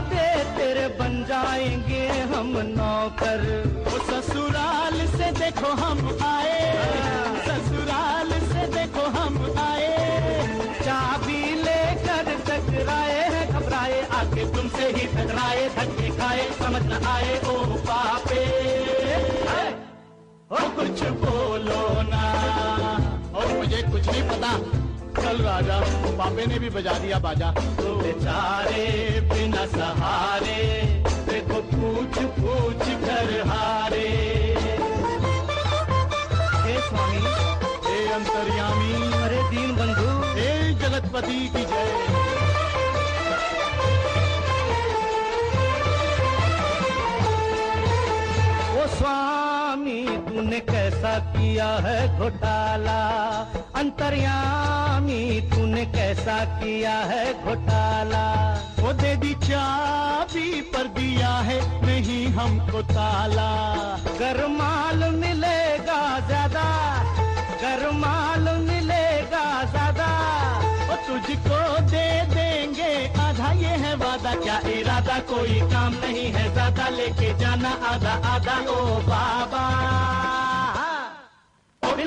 दे, 0.00 0.28
तेरे 0.44 0.86
बन 0.88 1.24
जाएँगे 1.28 2.08
हम 2.08 2.56
नौकर। 2.78 3.42
वो 3.88 3.98
ससुराल 3.98 5.06
से 5.06 5.30
देखो 5.32 5.72
हम 5.72 6.18
आए। 6.22 6.72
ससुराल 7.46 8.30
से 8.30 8.66
देखो 8.66 9.06
हम 9.18 9.38
आए। 9.58 9.92
चाबी 10.84 11.54
लेकर 11.54 12.34
टकराए 12.48 13.20
हैं, 13.28 13.48
घबराए, 13.50 14.00
आके 14.10 14.44
तुमसे 14.56 14.86
ही 14.86 15.06
टकराए, 15.06 15.68
धक्के 15.68 16.08
खाए, 16.16 16.50
समझ 16.58 16.92
आए, 17.06 17.38
ओ 17.38 17.64
पापे 17.64 19.03
ओ 20.54 20.56
कुछ 20.56 21.02
बोलो 21.02 22.02
ना। 22.02 22.24
और 23.38 23.46
मुझे 23.46 23.82
कुछ 23.82 24.08
नहीं 24.08 24.22
पता। 24.22 24.58
चल 25.22 25.38
राजा 25.42 25.80
पापे 26.18 26.46
ने 26.46 26.58
भी 26.58 26.70
बजा 26.70 26.92
दिया 26.92 27.18
बाजा। 27.18 27.50
तो 27.50 27.94
बेचारे 27.96 29.20
बिना 29.20 29.66
सहारे 29.66 30.62
देखो 31.28 31.54
पूछ 31.54 32.18
पूछ 32.18 32.88
कर 33.04 33.42
हारे। 33.46 34.08
हे 36.64 36.80
स्वामी। 36.80 37.24
हे 37.86 38.12
अंतर्यामी। 38.12 39.12
अरे 39.22 39.42
दीन 39.50 39.76
बंधु। 39.76 40.38
हे 40.38 40.74
जगतपति 40.74 41.48
की 41.48 41.64
जय। 41.64 42.23
किया 51.30 51.68
है 51.84 51.98
घोटाला? 52.18 53.00
अंतर्यामी 53.76 55.22
तूने 55.50 55.84
कैसा 55.86 56.38
किया 56.60 56.96
है 57.10 57.24
घोटाला? 57.44 58.24
वो 58.80 58.92
दे 58.92 59.14
दी 59.16 59.34
चाबी 59.44 60.60
पर 60.72 60.86
दिया 60.98 61.34
है, 61.48 61.58
नहीं 61.86 62.26
हमको 62.32 62.82
ताला। 62.92 63.50
कर 64.18 64.46
माल 64.50 65.04
मिलेगा 65.14 66.00
ज़्यादा 66.28 66.66
कर 67.62 67.90
माल 67.94 68.48
मिलेगा 68.60 69.44
ज़्यादा। 69.64 70.08
वो 70.88 70.96
तुझको 71.06 71.60
दे 71.90 72.06
देंगे 72.34 72.92
आधा, 73.18 73.52
ये 73.62 73.74
है 73.84 73.94
वादा। 73.96 74.34
क्या 74.42 74.58
इरादा, 74.70 75.18
कोई 75.30 75.60
काम 75.72 75.94
नहीं 76.04 76.30
है 76.32 76.52
ज़्यादा। 76.52 76.88
लेके 76.88 77.32
जाना 77.38 77.72
आधा 77.92 78.14
आधा। 78.34 78.58
ओ 78.70 79.00
बाबा। 79.08 79.64
तो 81.94 82.00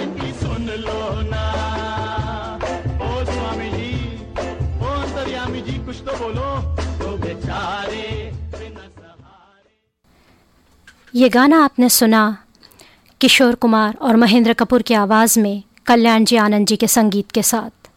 तो 7.01 7.17
ये 11.15 11.29
गाना 11.29 11.63
आपने 11.63 11.89
सुना 11.89 12.37
किशोर 13.21 13.55
कुमार 13.55 13.95
और 14.01 14.15
महेंद्र 14.15 14.53
कपूर 14.53 14.81
की 14.81 14.93
आवाज़ 14.93 15.39
में 15.39 15.63
कल्याण 15.85 16.25
जी 16.25 16.35
आनंद 16.35 16.67
जी 16.67 16.75
के 16.75 16.87
संगीत 16.87 17.31
के 17.31 17.43
साथ। 17.43 17.89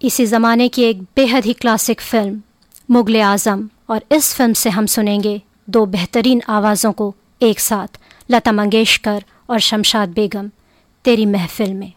इसी 0.00 0.26
ज़माने 0.26 0.68
की 0.68 0.82
एक 0.82 1.02
बेहद 1.16 1.44
ही 1.44 1.52
क्लासिक 1.52 2.00
फ़िल्म 2.00 2.42
मुगल 2.90 3.20
आज़म, 3.20 3.68
और 3.90 4.04
इस 4.12 4.34
फ़िल्म 4.34 4.52
से 4.52 4.70
हम 4.70 4.86
सुनेंगे 4.86 5.42
दो 5.70 5.86
बेहतरीन 5.86 6.42
आवाज़ों 6.48 6.92
को 6.92 7.14
एक 7.42 7.60
साथ, 7.60 7.98
लता 8.30 8.52
मंगेशकर 8.52 9.24
और 9.50 9.58
शमशाद 9.58 10.08
बेगम। 10.08 10.50
तेरी 11.06 11.26
महफिल 11.26 11.74
में। 11.74 11.92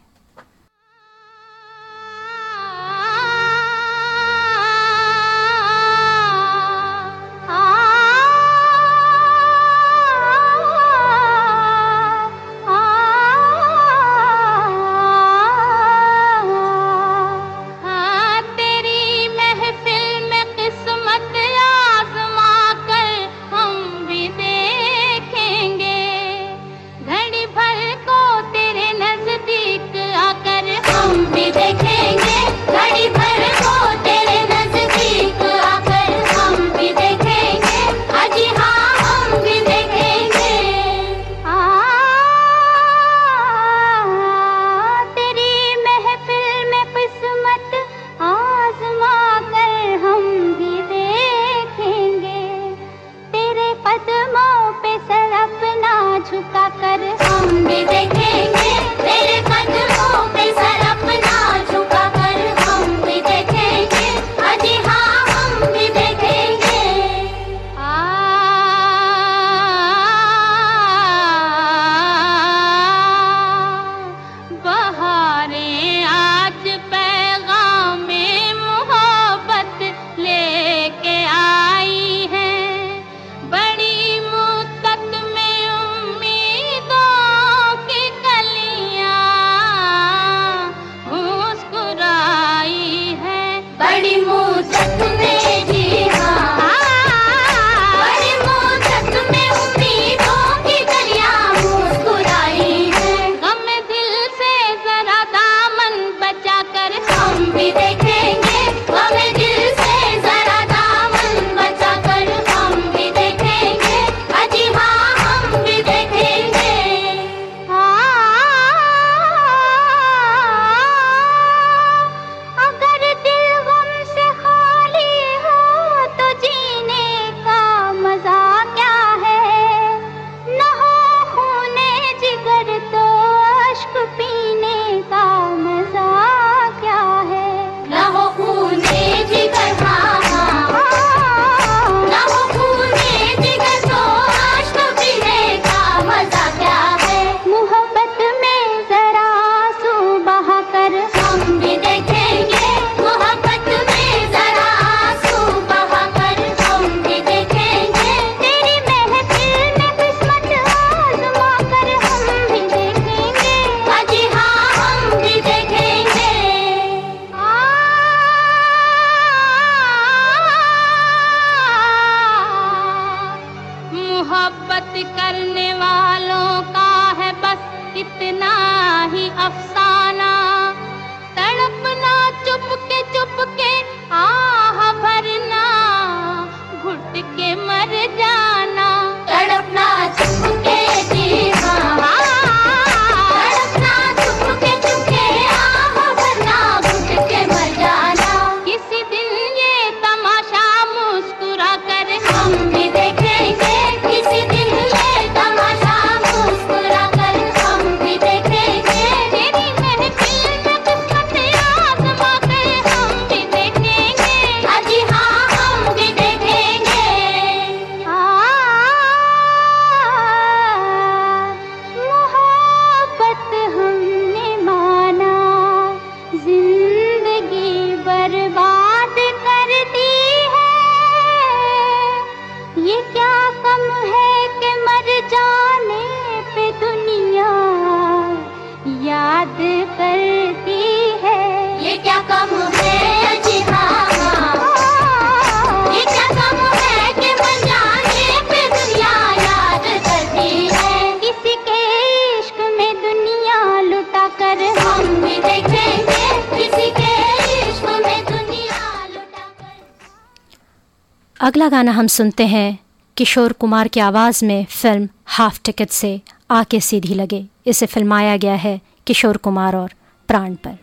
गाना 261.80 261.92
हम 261.92 262.08
सुनते 262.08 262.46
हैं। 262.48 262.80
किशोर 263.18 263.54
कुमार 263.54 263.88
की 263.88 264.00
आवाज़ 264.00 264.46
में 264.46 264.66
फ़िल्म 264.66 265.10
हाफ़ 265.26 265.60
टिकट 265.66 265.90
से 265.90 266.22
आके 266.52 266.80
सीधी 266.80 267.14
लगे। 267.14 267.46
इसे 267.68 267.86
फिल्माया 267.86 268.38
गया 268.38 268.56
है 268.56 268.82
किशोर 269.08 269.38
कुमार 269.38 269.76
और 269.76 269.94
प्राण 270.28 270.56
पर। 270.56 270.79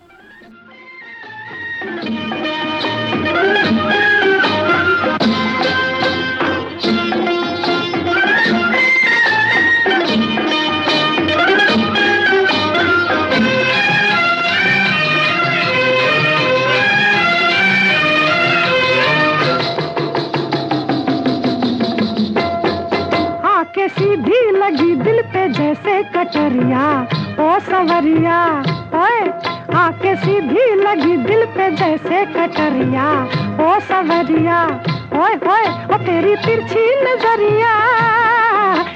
जैसे 26.46 26.58
कटरिया 26.58 27.02
ओ 27.40 27.58
सवरिया, 27.58 28.60
ओए, 28.94 29.28
आके 29.76 30.16
सीधी 30.16 30.74
लगी 30.74 31.16
दिल 31.16 31.44
पे 31.44 31.70
जैसे 31.70 32.24
कटरिया। 32.24 33.24
ओ 33.66 33.80
सवरिया, 33.80 34.64
ओए 35.14 35.34
ओए, 35.34 35.94
ओ 35.94 35.98
तेरी 35.98 36.36
तिरछी 36.36 37.02
नज़रिया। 37.02 37.72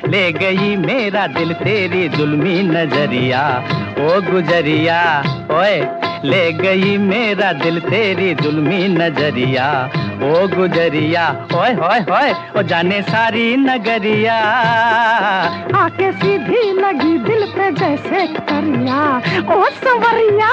ले 0.06 0.32
गई 0.32 0.76
मेरा 0.76 1.26
दिल 1.26 1.52
तेरी 1.52 2.08
जुल्मी 2.08 2.62
नज़रिया। 2.62 3.64
ओ 3.98 4.32
गुजरिया, 4.32 5.22
ओए, 5.50 5.88
ले 6.24 6.52
गई 6.52 6.98
मेरा 6.98 7.52
दिल 7.52 7.80
तेरी 7.80 8.34
जुल्मी 8.34 8.88
नज़रिया। 8.88 9.90
ओ 10.20 10.46
गुजरिया, 10.48 11.22
ओए 11.56 11.72
होए 11.74 12.00
होए 12.08 12.32
ओ 12.56 12.62
जाने 12.62 13.00
सारी 13.02 13.44
नगरिया। 13.56 14.36
आके 15.76 16.10
सीधी 16.12 16.62
लगी 16.80 17.16
दिल 17.24 17.46
पे 17.54 17.70
जैसे 17.80 18.26
करिया, 18.40 19.00
ओ 19.54 19.64
सवरिया। 19.78 20.50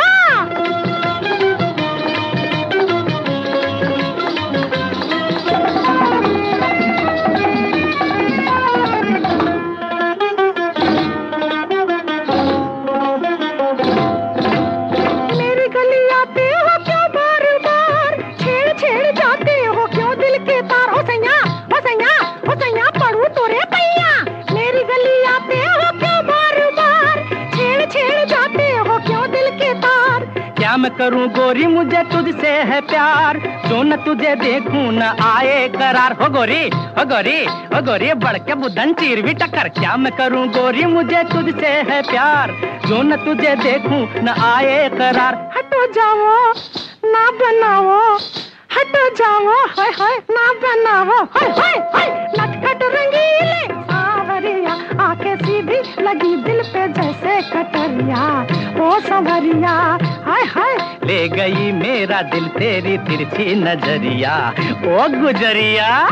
करूँ 30.97 31.27
गोरी, 31.29 31.65
मुझे 31.67 32.03
तुझसे 32.03 32.51
है 32.69 32.79
प्यार। 32.81 33.37
जो 33.67 33.81
न 33.83 33.95
तुझे 33.95 34.35
देखूँ 34.35 34.91
न 34.91 35.01
आए 35.23 35.67
करार। 35.69 36.13
हो 36.13 36.29
गोरी 36.29 36.63
हो 36.97 37.05
गोरी 37.05 37.43
हो 37.73 37.81
गोरी 37.81 38.13
बढ़ 38.15 38.37
के 38.37 38.55
बुधन 38.55 38.93
चीर 38.93 39.21
भी 39.21 39.33
टक्कर। 39.33 39.69
क्या 39.69 39.95
मैं 39.97 40.15
करूँ 40.15 40.47
गोरी, 40.47 40.85
मुझे 40.85 41.23
तुझसे 41.23 41.67
है 41.89 42.01
प्यार। 42.01 42.51
जो 42.87 43.01
न 43.01 43.15
तुझे 43.15 43.55
देखूँ 43.55 44.01
न 44.23 44.35
आए 44.45 44.89
करार। 44.89 45.35
हटो 45.57 45.85
जाओ, 45.91 46.53
ना 47.05 47.25
बनाओ। 47.41 48.15
हटो 48.73 49.07
जाओ, 49.15 49.53
हाय 49.69 49.91
हाय, 49.91 50.17
ना 50.31 50.51
बनाओ। 50.63 51.23
हाय 51.25 51.49
हाय 51.51 51.77
हाय, 51.95 52.09
नटखट 52.39 52.83
रंगीले। 52.85 53.76
सावरिया 54.47 55.03
आके 55.03 55.35
सीधी 55.35 56.03
लगी 56.03 56.35
दिल 56.35 56.61
पे 56.61 56.87
जैसे 56.87 57.41
कटरिया। 57.41 58.43
ओ 58.85 58.99
संवरिया, 58.99 59.97
हाय 60.25 60.43
हाय। 60.43 60.77
ले 61.03 61.27
गई 61.29 61.71
मेरा 61.71 62.21
दिल 62.21 62.47
तेरी 62.47 62.97
तिरछी 62.97 63.55
नज़रिया। 63.55 64.53
ओ 64.85 65.07
गुजरिया। 65.21 66.07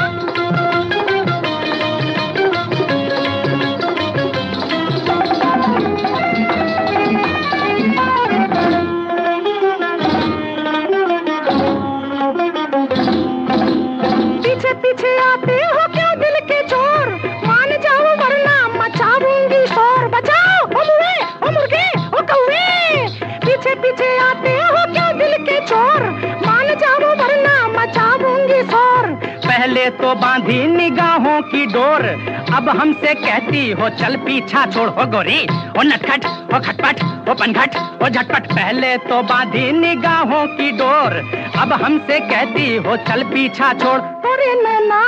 अब 32.66 32.78
हमसे 32.78 33.14
कहती 33.14 33.60
हो, 33.72 33.88
चल 33.90 34.16
पीछा 34.18 34.66
छोड़, 34.66 34.90
हो 34.90 35.04
गोरी। 35.06 35.42
ओ 35.80 35.82
नटखट 35.82 36.26
ओ 36.26 36.60
खटपट 36.60 37.02
ओ 37.30 37.34
पनघट 37.34 37.76
ओ 38.04 38.08
झटपट। 38.10 38.48
पहले 38.52 38.98
तो 38.98 39.22
बांधी 39.22 39.72
निगाहों 39.72 40.46
की 40.48 40.72
डोर। 40.72 41.14
अब 41.58 41.74
हमसे 41.74 42.20
कहती 42.20 42.66
हो, 42.78 42.96
चल 42.98 43.24
पीछा 43.24 43.72
छोड़। 43.74 44.00
तोरे 44.24 44.54
नैना, 44.64 45.02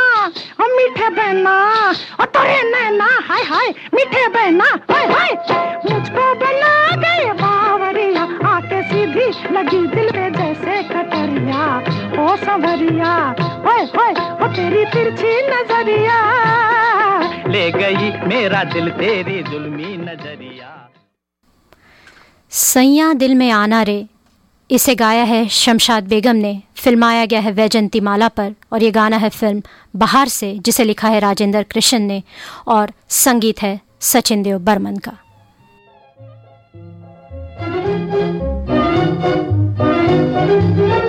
ओ 0.61 0.67
मीठे 0.75 1.09
बहना, 1.09 1.55
ओ 2.21 2.25
तोरे 2.25 2.61
नैना, 2.63 3.09
हाय 3.29 3.43
हाय, 3.43 3.73
मीठे 3.93 4.27
बहना, 4.27 4.69
हाय 4.91 5.05
हाय। 5.07 5.33
मुझको 5.89 6.33
बना 6.35 6.73
गए 6.95 7.33
बावरिया, 7.33 8.23
आके 8.53 8.83
सीधी 8.83 9.27
लगी 9.53 9.85
दिल 9.87 10.11
में 10.15 10.31
जैसे 10.33 10.81
कटरिया। 10.93 11.65
ओ 12.23 12.35
संवरिया 12.35 13.17
ओए 13.67 13.81
ओए 14.01 14.11
ओ 14.43 14.47
तेरी 14.47 14.85
तिरछी 14.85 15.33
नज़रिया। 15.47 16.21
ले 17.57 17.71
गई। 17.71 18.11
मेरा 18.27 18.63
दिल 18.63 18.89
तेरी 18.89 19.43
जुल्मी 19.43 19.97
नज़रिया। 19.97 20.89
सैया 22.49 23.13
दिल 23.13 23.35
में 23.35 23.51
आना 23.51 23.81
रे। 23.81 24.07
इसे 24.71 24.95
गाया 24.95 25.23
है 25.23 25.47
शमशाद 25.47 26.07
बेगम 26.07 26.35
ने। 26.35 26.61
फिल्माया 26.75 27.25
गया 27.25 27.39
है 27.39 27.51
वैजंती 27.51 27.99
माला 27.99 28.27
पर। 28.27 28.53
और 28.73 28.83
ये 28.83 28.91
गाना 28.91 29.17
है 29.17 29.29
फ़िल्म 29.29 29.61
बाहर 29.95 30.27
से, 30.27 30.59
जिसे 30.59 30.83
लिखा 30.83 31.07
है 31.07 31.19
राजेंद्र 31.19 31.63
कृष्ण 31.63 31.99
ने। 31.99 32.23
और 32.67 32.91
संगीत 33.09 33.61
है 33.61 33.81
सचिन 33.99 34.43
देव 34.43 34.59
बर्मन 34.59 34.97
का। 34.97 35.17
सैया 40.77 41.06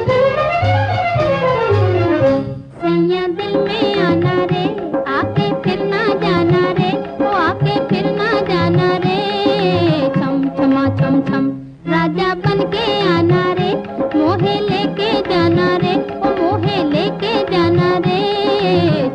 बन 12.64 13.06
आना 13.08 13.42
रे, 13.58 13.70
मोहे 14.14 14.54
लेके 14.60 15.10
जाना 15.30 15.68
रे, 15.82 15.94
ओ 15.94 16.34
मोहे 16.40 16.82
लेके 16.92 17.34
जाना 17.52 17.90
रे। 18.06 18.18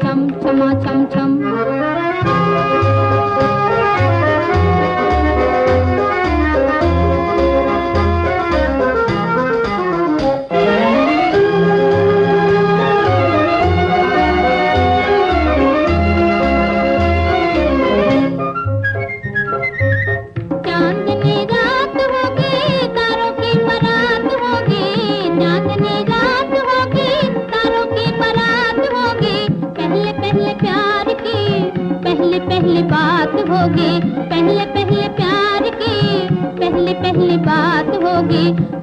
चम 0.03 0.29
चमा 0.43 0.73
चम 0.83 1.05
छम 1.13 1.32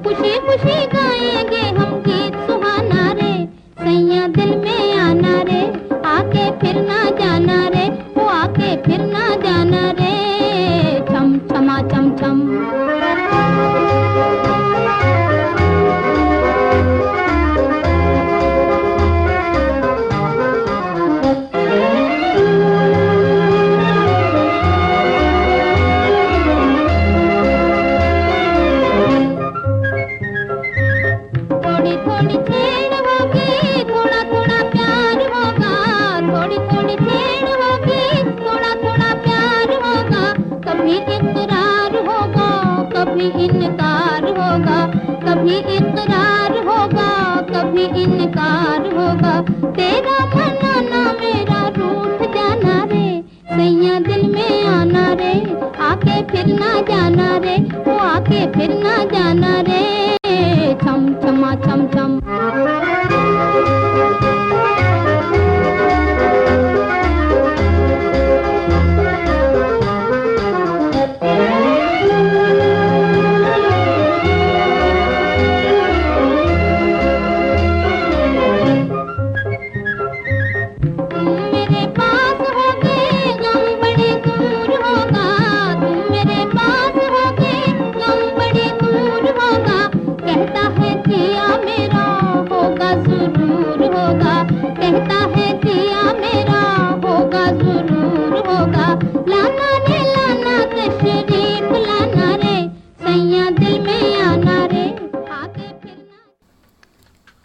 ಪುಟ್ಟಿ 0.03 0.10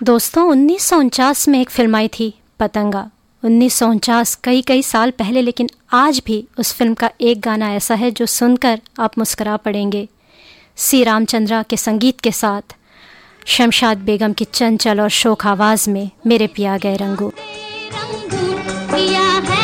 दोस्तों, 0.07 0.45
उन्नीस 0.51 0.83
सौ 0.83 0.97
उनचास 0.99 1.49
में 1.49 1.61
एक 1.61 1.71
फ़िल्म 1.71 1.97
आई 1.97 2.09
थी, 2.09 2.35
पतंगा। 2.61 3.11
उन्नीस 3.43 3.81
कई 4.45 4.63
कई 4.63 4.83
साल 4.83 5.11
पहले, 5.11 5.43
लेकिन 5.43 5.69
आज 5.93 6.23
भी 6.27 6.47
उस 6.59 6.73
फ़िल्म 6.73 6.95
का 6.95 7.11
एक 7.21 7.41
गाना 7.41 7.73
ऐसा 7.73 7.95
है 7.95 8.11
जो 8.11 8.27
सुनकर 8.27 8.81
आप 9.01 9.19
मुस्करा 9.19 9.57
पड़ेंगे। 9.57 10.09
सी. 10.77 11.03
रामचंद्रा 11.05 11.63
के 11.63 11.77
संगीत 11.77 12.21
के 12.21 12.33
साथ, 12.33 12.77
शमशाद 13.47 13.99
बेगम 13.99 14.33
की 14.33 14.45
चंचल 14.45 15.01
और 15.01 15.09
शोक 15.09 15.47
आवाज़ 15.47 15.91
में 15.91 16.11
मेरे 16.27 16.47
पिया 16.47 16.79
गए 16.79 16.97
रंगू। 16.97 17.33
किया 18.95 19.29
है 19.51 19.56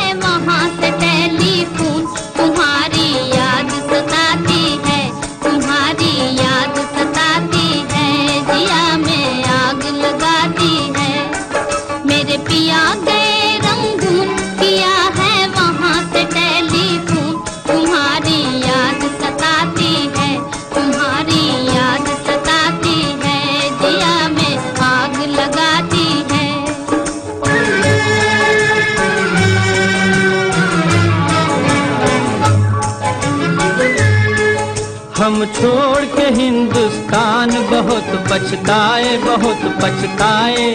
हिंदुस्तान 37.12 37.50
बहुत 37.70 38.28
पछताए 38.28 39.16
बहुत 39.16 39.64
पछताए। 39.80 40.68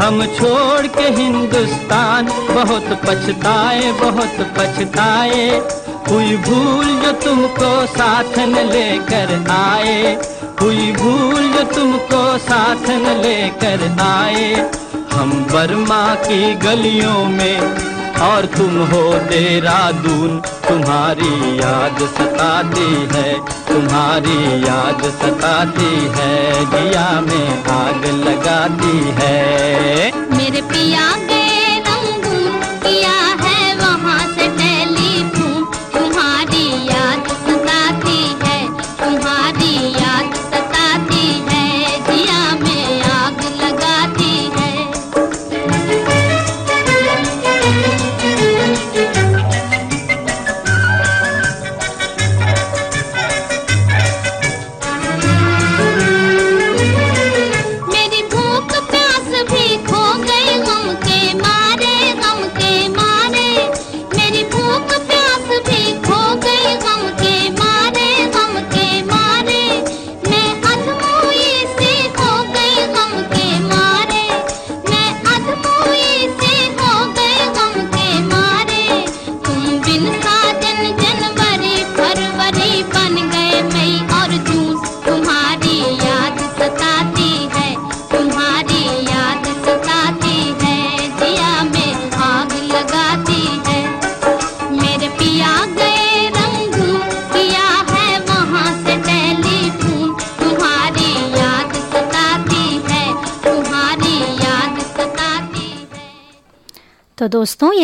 हम 0.00 0.24
छोड़ 0.26 0.86
के 0.86 1.04
हिंदुस्तान 1.12 2.26
बहुत 2.50 2.88
पछताए 3.04 3.92
बहुत 3.92 4.36
पछताए। 4.58 5.46
हुई 6.10 6.36
भूल 6.36 6.86
जो 7.02 7.12
तुमको 7.24 7.70
साथ 7.86 8.38
न 8.38 8.66
लेकर 8.66 9.32
आए। 9.50 10.14
हुई 10.60 10.92
भूल 10.92 11.48
जो 11.52 11.62
तुमको 11.72 12.22
साथ 12.38 12.88
न 12.90 13.16
लेकर 13.22 13.88
आए। 14.00 14.52
हम 15.12 15.32
बर्मा 15.52 16.02
की 16.28 16.54
गलियों 16.54 17.24
में 17.24 17.60
और 18.20 18.46
तुम 18.46 18.76
हो 18.82 19.02
देहरादून 19.28 20.40
तुम्हारी 20.68 21.58
याद 21.58 21.98
सताती 22.16 22.90
है, 23.12 23.32
तुम्हारी 23.68 24.38
याद 24.66 25.02
सताती 25.22 25.94
है, 26.16 26.34
जिया 26.64 27.08
में 27.20 27.64
आग 27.70 28.04
लगाती 28.28 28.98
है। 29.18 30.12
मेरे 30.36 30.62
पिया 30.62 31.29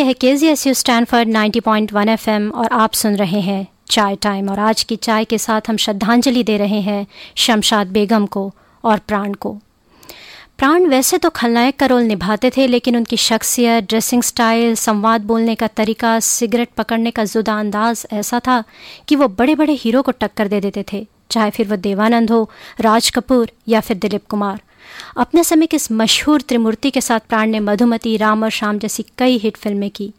है 0.07 0.13
K 0.13 0.35
G 0.35 0.47
S 0.47 0.65
U 0.67 0.73
Stanford 0.73 2.09
F 2.09 2.29
M 2.29 2.49
और 2.51 2.67
आप 2.73 2.93
सुन 2.93 3.15
रहे 3.15 3.39
हैं 3.39 3.67
चाय 3.89 4.15
टाइम 4.15 4.49
और 4.49 4.59
आज 4.59 4.83
की 4.83 4.95
चाय 4.95 5.25
के 5.25 5.37
साथ 5.37 5.61
हम 5.67 5.77
श्रद्धांजलि 5.77 6.43
दे 6.43 6.57
रहे 6.57 6.79
हैं 6.81 7.05
शमशाद 7.35 7.87
बेगम 7.87 8.25
को 8.25 8.51
और 8.83 8.99
प्राण 8.99 9.33
को। 9.33 9.51
प्राण 10.57 10.85
वैसे 10.85 11.17
तो 11.17 11.29
खलनायक 11.29 11.77
का 11.79 11.85
रोल 11.85 12.03
निभाते 12.03 12.49
थे, 12.49 12.67
लेकिन 12.67 12.97
उनकी 12.97 13.17
शख्सियत, 13.17 13.83
ड्रेसिंग 13.83 14.23
स्टाइल, 14.23 14.75
संवाद 14.75 15.25
बोलने 15.25 15.55
का 15.55 15.67
तरीका, 15.67 16.19
सिगरेट 16.19 16.69
पकड़ने 16.77 17.11
का 17.11 17.23
जुदा 17.25 17.59
अंदाज 17.59 18.05
ऐसा 18.11 18.39
था 18.39 18.63
कि 19.07 19.15
वो 19.15 19.27
बड़े 19.27 19.55
बड़े 19.55 19.73
हीरो 19.73 20.01
को 20.01 20.11
टक्कर 20.11 20.47
दे 20.47 20.59
देते 20.59 20.85
थे, 20.93 21.05
चाहे 21.31 21.49
फिर 21.49 21.67
वह 21.67 21.75
देवानंद 21.75 22.31
हो, 22.31 22.49
राज 22.81 23.09
कपूर 23.09 23.51
या 23.67 23.79
फिर 23.79 23.97
दिलीप 23.97 24.25
कुमार। 24.29 24.61
अपने 25.17 25.43
समय 25.43 25.65
के 25.65 25.75
इस 25.75 25.91
मशहूर 25.91 26.41
त्रिमूर्ति 26.41 26.91
के 26.91 27.01
साथ 27.01 27.19
प्राण 27.19 27.49
ने 27.49 27.59
मधुमती, 27.59 28.17
राम 28.17 28.43
और 28.43 28.49
शाम 28.49 28.79
जैसी 28.79 29.05
कई 29.17 29.37
हिट 29.37 29.57
फ़िल्में 29.57 29.89
की। 29.89 30.13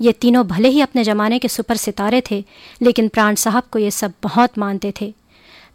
ये 0.00 0.12
तीनों 0.12 0.46
भले 0.46 0.68
ही 0.68 0.80
अपने 0.80 1.04
ज़माने 1.04 1.38
के 1.38 1.48
सुपर 1.48 1.76
सितारे 1.76 2.22
थे, 2.30 2.44
लेकिन 2.82 3.08
प्राण 3.08 3.34
साहब 3.34 3.62
को 3.72 3.78
ये 3.78 3.90
सब 3.90 4.12
बहुत 4.22 4.58
मानते 4.58 4.92
थे। 5.00 5.14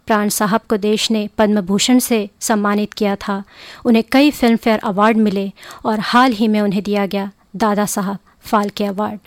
प्राण 0.06 0.28
साहब 0.28 0.60
को 0.68 0.76
देश 0.76 1.10
ने 1.10 1.28
पद्म 1.38 1.60
भूषण 1.60 1.98
से 1.98 2.28
सम्मानित 2.40 2.92
किया 2.92 3.16
था। 3.16 3.42
उन्हें 3.84 4.04
कई 4.12 4.30
फ़िल्म 4.30 4.56
फेयर 4.56 4.78
अवार्ड 4.78 5.16
मिले 5.16 5.52
और 5.84 6.00
हाल 6.00 6.32
ही 6.32 6.48
में 6.48 6.60
उन्हें 6.60 6.82
दिया 6.82 7.06
गया 7.06 7.30
दादा 7.56 7.86
साहब 7.86 8.18
फाल्के 8.40 8.84
अवार्ड। 8.84 9.20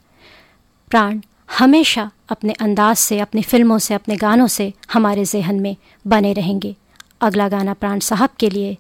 प्राण 0.90 1.22
हमेशा 1.60 2.12
अपने 2.30 2.54
अंदाज 2.54 2.98
से, 2.98 3.20
अपनी 3.20 3.42
फ़िल्मों 3.42 3.78
से, 3.80 3.94
अपने 3.94 4.16
गानों 4.16 4.48
से 4.48 4.74
हमारे 4.94 5.26
जहन 5.26 5.60
में 5.60 5.76
बने 6.08 6.34
रहेंगे। 6.34 6.76
अगला 7.22 7.48
गाना 7.50 7.74
प्राण 7.74 8.00
साहब 8.00 8.30
के 8.40 8.50
लिए 8.50 8.78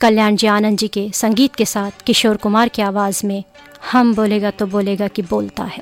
कल्याण 0.00 0.36
जी 0.36 0.46
आनंद 0.46 0.78
जी 0.78 0.88
के 0.88 1.10
संगीत 1.14 1.54
के 1.54 1.64
साथ 1.64 2.02
किशोर 2.06 2.36
कुमार 2.36 2.68
की 2.68 2.82
आवाज़ 2.82 3.26
में, 3.26 3.44
हम 3.92 4.14
बोलेगा 4.14 4.50
तो 4.50 4.66
बोलेगा 4.66 5.08
कि 5.08 5.22
बोलता 5.22 5.64
है। 5.64 5.80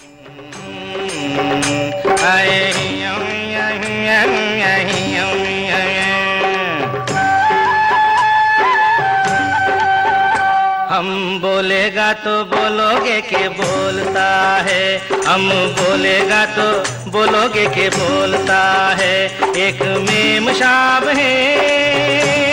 हम 10.88 11.40
बोलेगा 11.40 12.12
तो 12.12 12.44
बोलोगे 12.44 13.20
के 13.20 13.48
बोलता 13.48 14.28
है। 14.62 14.98
हम 15.26 15.48
बोलेगा 15.80 16.44
तो 16.46 16.70
बोलोगे 17.10 17.66
के 17.66 17.88
बोलता 17.88 18.62
है। 19.00 19.16
एक 19.56 19.82
मेम 19.82 20.52
शाब 20.52 21.08
है। 21.08 22.43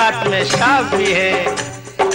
साथ 0.00 0.26
में 0.26 0.44
शाब 0.44 0.84
भी 0.94 1.12
है। 1.12 1.32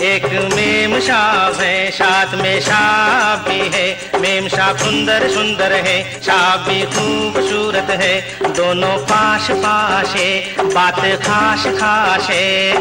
एक 0.02 0.26
मेम 0.54 1.00
शाब 1.00 1.54
है, 1.54 1.92
साथ 1.92 2.34
में 2.36 2.62
शाब 2.62 3.40
भी 3.50 3.60
है। 3.74 3.86
मेम 4.22 4.48
शाब 4.48 4.78
सुंदर 4.78 5.30
सुंदर 5.30 5.74
है 5.74 6.22
शाब 6.22 6.60
भी 6.60 6.82
खूबसूरत 6.86 7.88
है। 8.02 8.38
दोनों 8.54 8.98
पाश 8.98 9.52
पाश 9.52 10.16
है, 10.16 10.56
बात 10.74 11.00
खास 11.24 11.68
खास 11.68 12.28
है। 12.30 12.78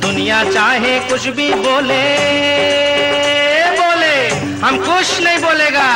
दुनिया 0.00 0.42
चाहे 0.44 0.98
कुछ 1.00 1.28
भी 1.28 1.54
बोले 1.54 2.02
बोले। 3.76 4.28
हम 4.66 4.78
कुछ 4.78 5.20
नहीं 5.20 5.38
बोलेगा। 5.38 5.90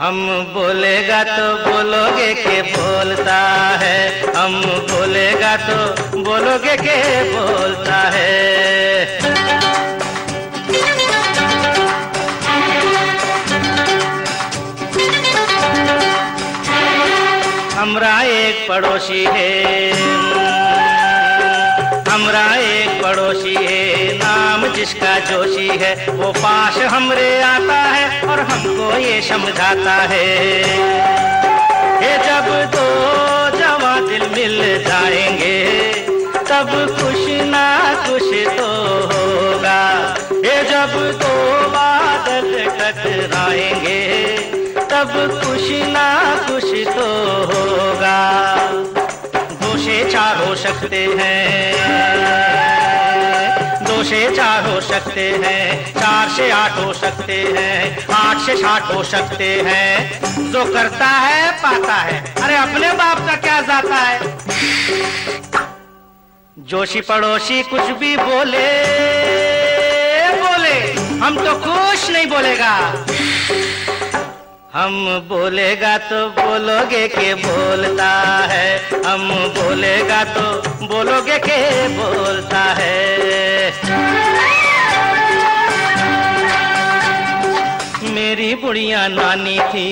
हम 0.00 0.18
बोलेगा 0.54 1.22
तो 1.24 1.44
बोलोगे 1.62 2.34
के 2.34 2.60
बोलता 2.62 3.38
है। 3.82 3.96
हम 4.36 4.52
बोलेगा 4.90 5.56
तो 5.62 5.78
बोलोगे 6.22 6.76
के 6.76 6.98
बोलता 7.32 7.98
है। 8.14 9.18
हमरा 17.78 18.20
एक 18.22 18.66
पड़ोसी 18.68 19.24
है। 19.34 19.50
हमरा 22.10 22.46
एक 22.56 23.02
पड़ोसी 23.02 23.54
है। 23.54 24.07
जिसका 24.78 25.18
जोशी 25.18 25.68
है, 25.68 26.06
वो 26.08 26.32
पास 26.32 26.76
हमरे 26.76 27.42
आता 27.42 27.74
है 27.74 28.22
और 28.22 28.40
हमको 28.40 28.98
ये 28.98 29.22
समझाता 29.22 29.94
है। 29.94 30.58
ये 32.02 32.12
जब 32.18 32.46
दो 32.74 32.84
जवा 33.58 33.94
दिल 34.00 34.22
मिल 34.28 34.84
जाएँगे, 34.84 35.64
तब 36.50 36.70
कुछ 37.00 37.26
ना 37.28 37.66
कुछ 38.08 38.22
तो 38.58 38.70
होगा। 39.10 39.82
ये 40.44 40.62
जब 40.62 40.94
दो 41.18 41.34
बादल 41.68 42.64
टकराएँगे, 42.70 44.02
तब 44.90 45.12
कुछ 45.44 45.70
ना 45.88 46.08
कुछ 46.50 46.88
तो 46.88 47.10
होगा। 47.50 48.18
दोषे 49.62 50.04
चार 50.12 50.56
सकते 50.56 51.08
हैं। 51.18 52.77
से 54.04 54.36
चार 54.36 54.70
हो 54.70 54.80
सकते 54.80 55.40
हैं, 55.44 55.94
चार 55.94 56.28
से 56.28 56.50
आठ 56.50 56.72
हो 56.72 56.92
सकते 56.92 57.54
हैं, 57.56 58.06
आठ 58.14 58.38
से 58.38 58.56
साठ 58.56 58.82
हो 58.82 59.04
सकते 59.04 59.62
हैं। 59.66 60.20
जो 60.52 60.64
करता 60.74 61.06
है, 61.06 61.52
पाता 61.52 61.94
है। 61.94 62.34
अरे 62.42 62.56
अपने 62.56 62.92
बाप 62.92 63.18
का 63.18 63.36
क्या 63.36 63.60
जाता 63.60 63.94
है? 63.94 64.38
जोशी 66.58 67.00
पड़ोसी 67.00 67.62
कुछ 67.62 67.80
भी 67.80 68.16
बोले 68.16 68.68
बोले। 70.32 70.92
हम 71.20 71.36
तो 71.44 71.52
कुछ 71.66 72.10
नहीं 72.10 72.26
बोलेगा। 72.26 72.92
हम 74.78 74.94
बोलेगा 75.28 75.96
तो 75.98 76.18
बोलोगे 76.28 77.06
के 77.08 77.34
बोलता 77.34 78.10
है। 78.50 78.68
हम 79.06 79.30
बोलेगा 79.56 80.22
तो 80.24 80.42
बोलोगे 80.86 81.38
के 81.38 81.88
बोलता 81.88 82.60
है। 82.78 83.72
मेरी 88.14 88.54
बुढ़िया 88.54 89.06
नानी 89.08 89.58
थी। 89.72 89.88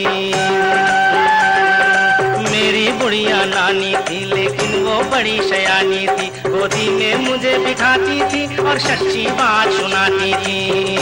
मेरी 2.50 2.92
बुढ़िया 2.92 3.44
नानी 3.44 3.94
थी, 3.96 4.24
लेकिन 4.24 4.82
वो 4.84 5.02
बड़ी 5.10 5.38
सयानी 5.42 6.06
थी। 6.06 6.30
गोदी 6.48 6.88
में 6.90 7.28
मुझे 7.28 7.58
बिठाती 7.58 8.20
थी 8.24 8.46
और 8.56 8.78
सच्ची 8.78 9.26
बात 9.32 9.72
सुनाती 9.72 10.34
थी। 10.34 10.96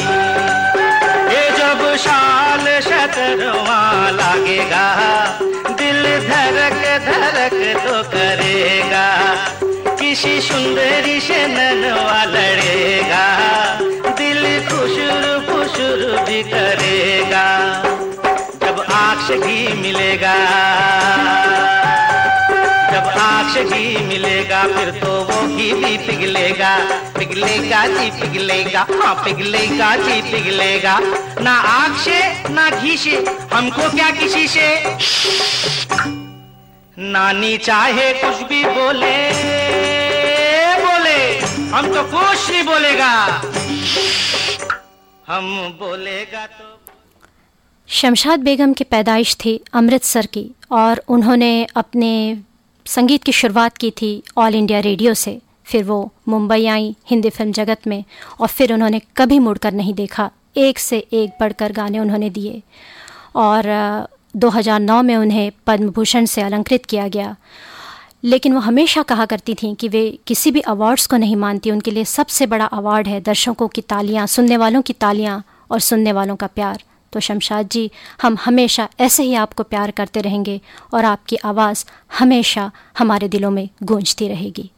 शाल 1.97 2.81
शतरवा 2.81 4.11
लागेगा। 4.11 4.87
दिल 5.71 6.03
धड़क 6.29 6.83
धड़क 7.07 7.77
तो 7.87 8.03
करेगा। 8.11 9.07
किसी 9.97 10.41
सुंदरी 10.41 11.21
से 11.21 11.47
ननवा 11.47 12.25
लड़ेगा। 12.25 13.27
दिल 14.11 14.69
खुशुर 14.69 15.47
खुशुर 15.49 16.25
भी 16.29 16.43
करेगा। 16.43 17.49
जब 18.63 18.87
आक्ष 18.93 19.35
घी 19.35 19.73
मिलेगा। 19.83 20.35
जब 23.45 23.51
आँख 23.51 23.55
से 23.55 23.65
घी 23.65 24.07
मिलेगा, 24.07 24.63
फिर 24.67 24.91
तो 25.01 25.13
वो 25.25 25.47
घी 25.47 25.73
भी 25.73 25.97
पिघलेगा। 25.99 26.77
पिघलेगा 27.19 27.87
जी 27.87 28.11
पिघलेगा 28.11 28.87
हाँ 28.93 29.15
पिघलेगा 29.25 29.95
जी 29.97 30.21
पिघलेगा। 30.23 30.99
ना 31.41 31.53
आग 31.53 31.97
से, 31.97 32.19
ना 32.51 32.69
घी 32.71 32.97
से, 32.97 33.17
हमको 33.53 33.91
क्या 33.91 34.11
किसी 34.11 34.47
से? 34.49 34.69
नानी 36.99 37.57
चाहे 37.59 38.13
कुछ 38.13 38.43
भी 38.49 38.65
बोले 38.65 39.17
बोले, 40.81 41.39
हम 41.69 41.93
तो 41.95 42.03
कुछ 42.03 42.51
नहीं 42.51 42.63
बोलेगा। 42.63 43.13
हम 45.27 45.77
बोलेगा 45.81 46.47
तो 46.47 46.73
शमशाद 47.89 48.41
बेगम 48.41 48.73
की 48.73 48.85
पैदाइश 48.85 49.35
थी 49.35 49.61
अमृतसर 49.73 50.27
की, 50.27 50.51
और 50.73 51.03
उन्होंने 51.09 51.67
अपने 51.77 52.15
संगीत 52.87 53.25
की 53.25 53.33
शुरुआत 53.33 53.77
की 53.77 53.91
थी 53.91 54.23
ऑल 54.39 54.55
इंडिया 54.55 54.81
रेडियो 54.81 55.15
से। 55.15 55.41
फिर 55.65 55.85
वो 55.85 56.13
मुंबई 56.29 56.67
आई 56.67 56.97
हिंदी 57.11 57.31
फ़िल्म 57.31 57.53
जगत 57.53 57.81
में 57.87 58.05
और 58.41 58.49
फिर 58.49 58.73
उन्होंने 58.73 59.01
कभी 59.17 59.39
मुड़कर 59.39 59.73
नहीं 59.73 59.95
देखा। 59.95 60.31
एक 60.57 60.79
से 60.79 60.99
एक 60.99 61.31
बढ़कर 61.41 61.73
गाने 61.73 61.99
उन्होंने 61.99 62.31
दिए। 62.31 62.63
और 63.37 63.67
अ, 63.67 64.07
2009 64.37 65.03
में 65.03 65.17
उन्हें 65.17 65.53
पद्म 65.67 65.91
भूषण 65.91 66.25
से 66.25 66.43
अलंकृत 66.43 66.85
किया 66.87 67.09
गया। 67.09 67.37
लेकिन 68.25 68.53
वो 68.53 68.61
हमेशा 68.61 69.03
कहा 69.03 69.27
करती 69.27 69.55
थीं 69.55 69.75
कि 69.75 69.89
वे 69.89 70.19
किसी 70.27 70.51
भी 70.51 70.61
अवार्ड्स 70.61 71.07
को 71.07 71.17
नहीं 71.17 71.37
मानती। 71.37 71.71
उनके 71.71 71.91
लिए 71.91 72.05
सबसे 72.05 72.47
बड़ा 72.47 72.65
अवार्ड 72.65 73.09
है 73.09 73.21
दर्शकों 73.21 73.69
की 73.69 73.81
तालियाँ 73.81 74.27
सुनने 74.27 74.57
वालों 74.57 74.83
की 74.83 74.93
तालियाँ 74.93 75.45
और 75.71 75.81
सुनने 75.81 76.13
वालों 76.13 76.37
का 76.37 76.47
प्यार। 76.47 76.83
तो 77.15 77.21
शमशाद 77.21 77.69
जी, 77.69 77.91
हम 78.23 78.37
हमेशा 78.45 78.89
ऐसे 79.01 79.23
ही 79.23 79.35
आपको 79.35 79.63
प्यार 79.63 79.91
करते 79.91 80.21
रहेंगे 80.21 80.61
और 80.95 81.05
आपकी 81.05 81.37
आवाज़ 81.45 81.85
हमेशा 82.19 82.71
हमारे 82.99 83.29
दिलों 83.29 83.51
में 83.51 83.69
गूंजती 83.83 84.29
रहेगी। 84.29 84.71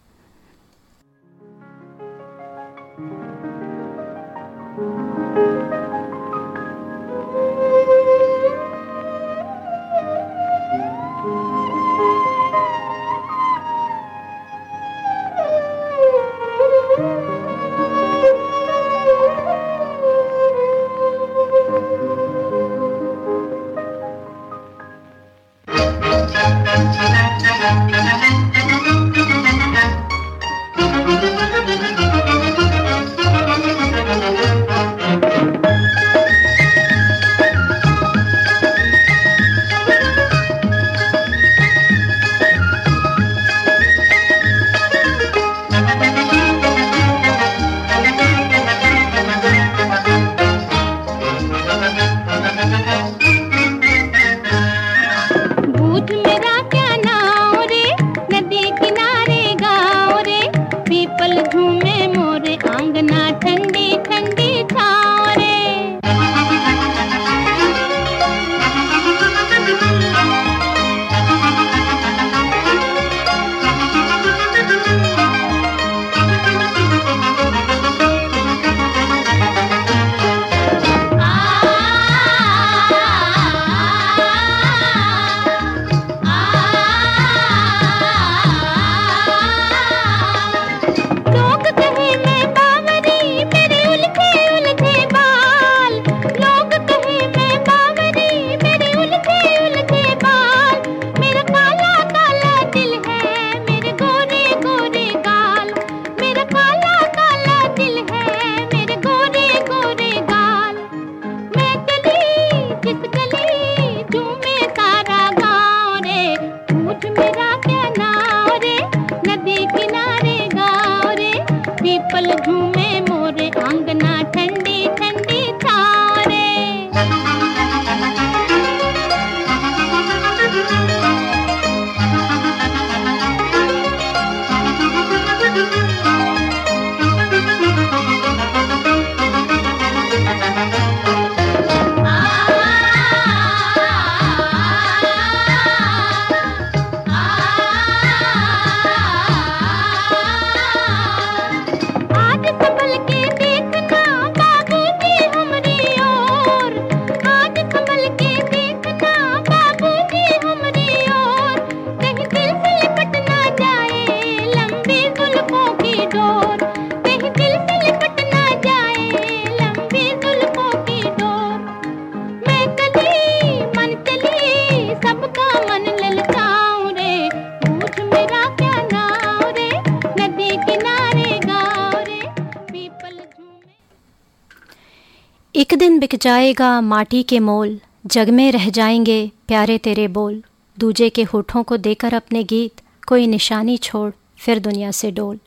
जाएगा 186.17 186.81
माटी 186.81 187.23
के 187.23 187.39
मोल, 187.41 187.81
जग 188.07 188.29
में 188.29 188.53
रह 188.53 188.69
जाएँगे 188.71 189.31
प्यारे 189.49 189.79
तेरे 189.79 190.09
बोल। 190.09 190.43
दूजे 190.79 191.09
के 191.11 191.23
होठों 191.23 191.63
को 191.63 191.77
देकर 191.77 192.15
अपने 192.15 192.45
गीत, 192.45 192.81
कोई 193.07 193.27
निशानी 193.27 193.77
छोड़, 193.77 194.11
फिर 194.39 194.59
दुनिया 194.59 194.91
से 194.91 195.11
डोल। 195.11 195.39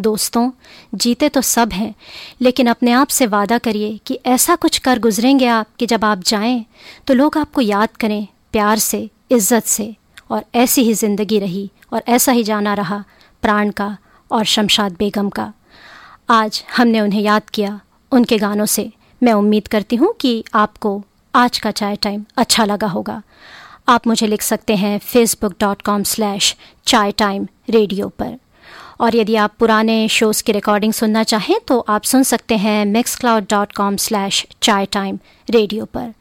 दोस्तों, 0.00 0.50
जीते 0.94 1.28
तो 1.28 1.40
सब 1.40 1.72
हैं, 1.72 1.94
लेकिन 2.40 2.66
अपने 2.66 2.92
आप 2.92 3.08
से 3.08 3.26
वादा 3.26 3.58
करिए 3.58 4.00
कि 4.06 4.18
ऐसा 4.26 4.56
कुछ 4.56 4.78
कर 4.78 4.98
गुजरेंगे 4.98 5.46
आप 5.46 5.66
कि 5.78 5.86
जब 5.86 6.04
आप 6.04 6.18
जाएँ 6.18 6.64
तो 7.06 7.14
लोग 7.14 7.38
आपको 7.38 7.60
याद 7.60 7.96
करें, 7.96 8.26
प्यार 8.52 8.78
से, 8.78 9.10
इज़्ज़त 9.30 9.64
से, 9.64 9.94
और 10.30 10.44
ऐसी 10.54 10.82
ही 10.82 10.94
ज़िंदगी 10.94 11.38
रही, 11.38 11.70
और 11.92 12.02
ऐसा 12.08 12.32
ही 12.32 12.44
जाना 12.44 12.74
रहा, 12.74 13.04
प्राण 13.42 13.70
का 13.70 13.96
और 14.30 14.44
शमशाद 14.44 14.92
बेगम 14.92 15.28
का। 15.28 15.52
आज 16.30 16.64
हमने 16.76 17.00
उन्हें 17.00 17.22
याद 17.22 17.50
किया, 17.50 17.80
उनके 18.12 18.38
गानों 18.38 18.66
से। 18.66 18.92
मैं 19.22 19.32
उम्मीद 19.32 19.68
करती 19.68 19.96
हूँ 19.96 20.12
कि 20.20 20.44
आपको 20.54 21.02
आज 21.34 21.58
का 21.58 21.70
चाय 21.70 21.96
टाइम 21.96 22.24
अच्छा 22.36 22.64
लगा 22.64 22.86
होगा। 22.86 23.22
आप 23.88 24.06
मुझे 24.06 24.26
लिख 24.26 24.42
सकते 24.42 24.76
हैं 24.76 24.98
Facebook 24.98 25.54
dot 25.60 25.82
com 25.82 26.02
slash 26.02 26.54
Chai 26.86 27.12
time 27.12 27.46
radio 27.70 28.08
पर। 28.08 28.36
और 29.00 29.16
यदि 29.16 29.34
आप 29.36 29.54
पुराने 29.58 30.08
शोज़ 30.08 30.42
की 30.42 30.52
रिकॉर्डिंग 30.52 30.92
सुनना 30.92 31.22
चाहें 31.22 31.58
तो 31.68 31.78
आप 31.88 32.02
सुन 32.02 32.22
सकते 32.22 32.56
हैं 32.56 32.84
Mixcloud 33.16 33.46
dot 33.50 33.72
com 33.72 33.96
slash 33.96 34.46
Chai 34.62 34.86
time 34.86 35.18
radio 35.50 35.84
पर। 35.84 36.12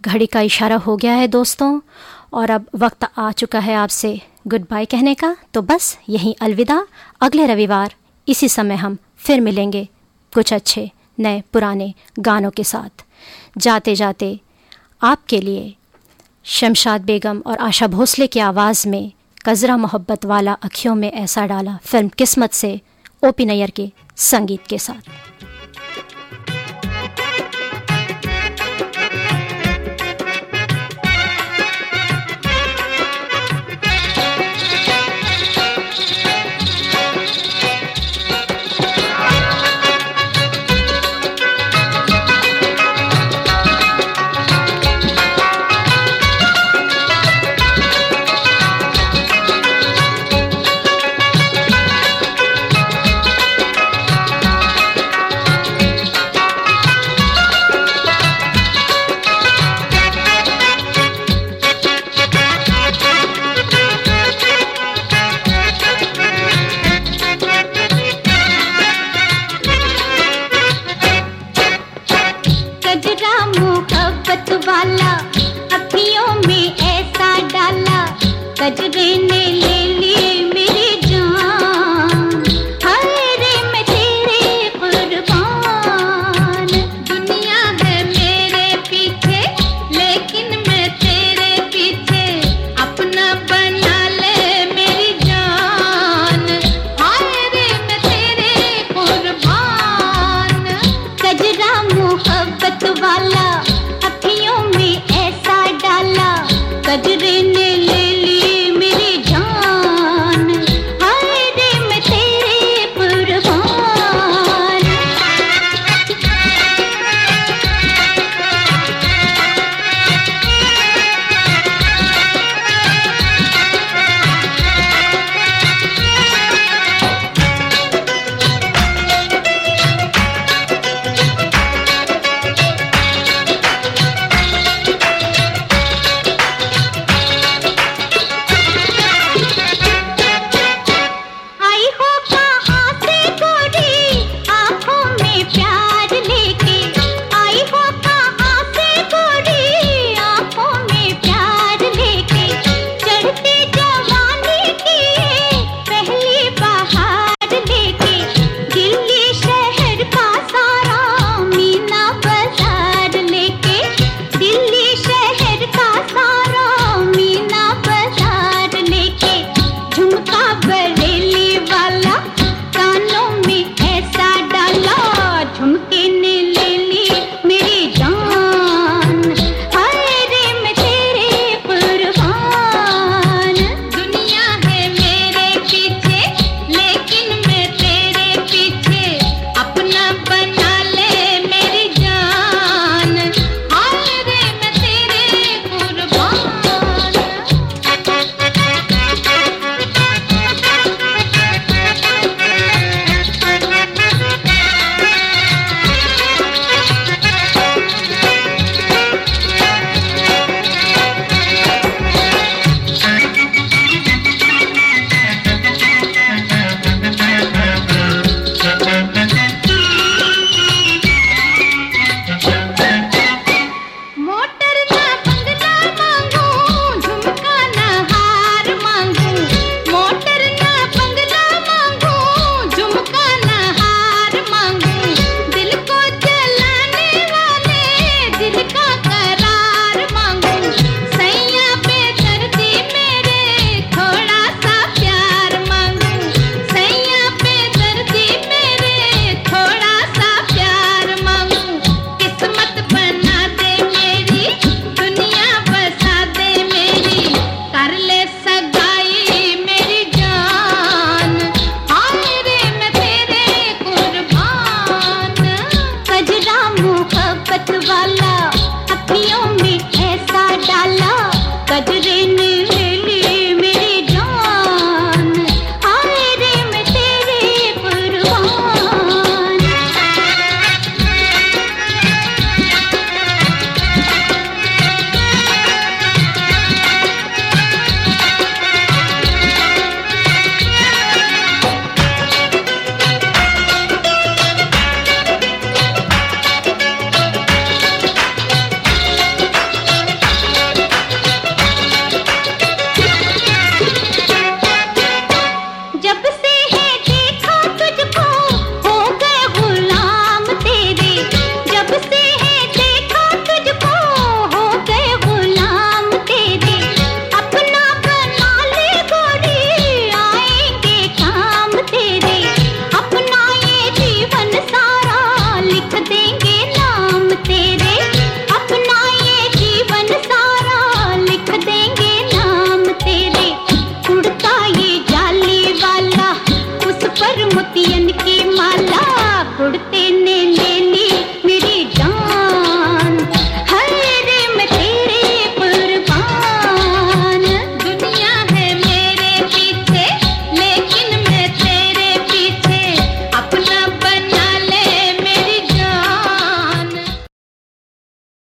घड़ी 0.00 0.26
का 0.26 0.40
इशारा 0.40 0.76
हो 0.76 0.96
गया 0.96 1.12
है 1.12 1.28
दोस्तों, 1.28 1.80
और 2.32 2.50
अब 2.50 2.66
वक्त 2.74 3.08
आ 3.18 3.30
चुका 3.32 3.58
है 3.58 3.74
आपसे 3.74 4.20
गुड 4.46 4.66
बाय 4.70 4.84
कहने 4.84 5.14
का। 5.14 5.36
तो 5.54 5.62
बस 5.62 5.96
यहीं 6.08 6.34
अलविदा। 6.40 6.86
अगले 7.20 7.46
रविवार 7.46 7.94
इसी 8.28 8.48
समय 8.48 8.74
हम 8.74 8.98
फिर 9.16 9.40
मिलेंगे 9.40 9.88
कुछ 10.32 10.52
अच्छे 10.52 10.90
नए 11.18 11.42
पुराने 11.52 11.92
गानों 12.18 12.50
के 12.50 12.64
साथ। 12.64 13.04
जाते 13.58 13.94
जाते 13.94 14.40
आपके 15.02 15.40
लिए 15.40 15.74
शमशाद 16.44 17.04
बेगम 17.04 17.42
और 17.46 17.58
आशा 17.58 17.86
भोसले 17.86 18.26
की 18.26 18.40
आवाज़ 18.40 18.88
में 18.88 19.12
कजरा 19.46 19.76
मोहब्बत 19.76 20.24
वाला 20.24 20.52
अखियों 20.52 20.94
में 20.94 21.12
ऐसा 21.12 21.46
डाला 21.46 21.78
फ़िल्म 21.84 22.08
किस्मत 22.08 22.52
से 22.52 22.80
ओपी 23.24 23.44
नैयर 23.44 23.70
के 23.70 23.90
संगीत 24.16 24.66
के 24.66 24.78
साथ। 24.78 25.10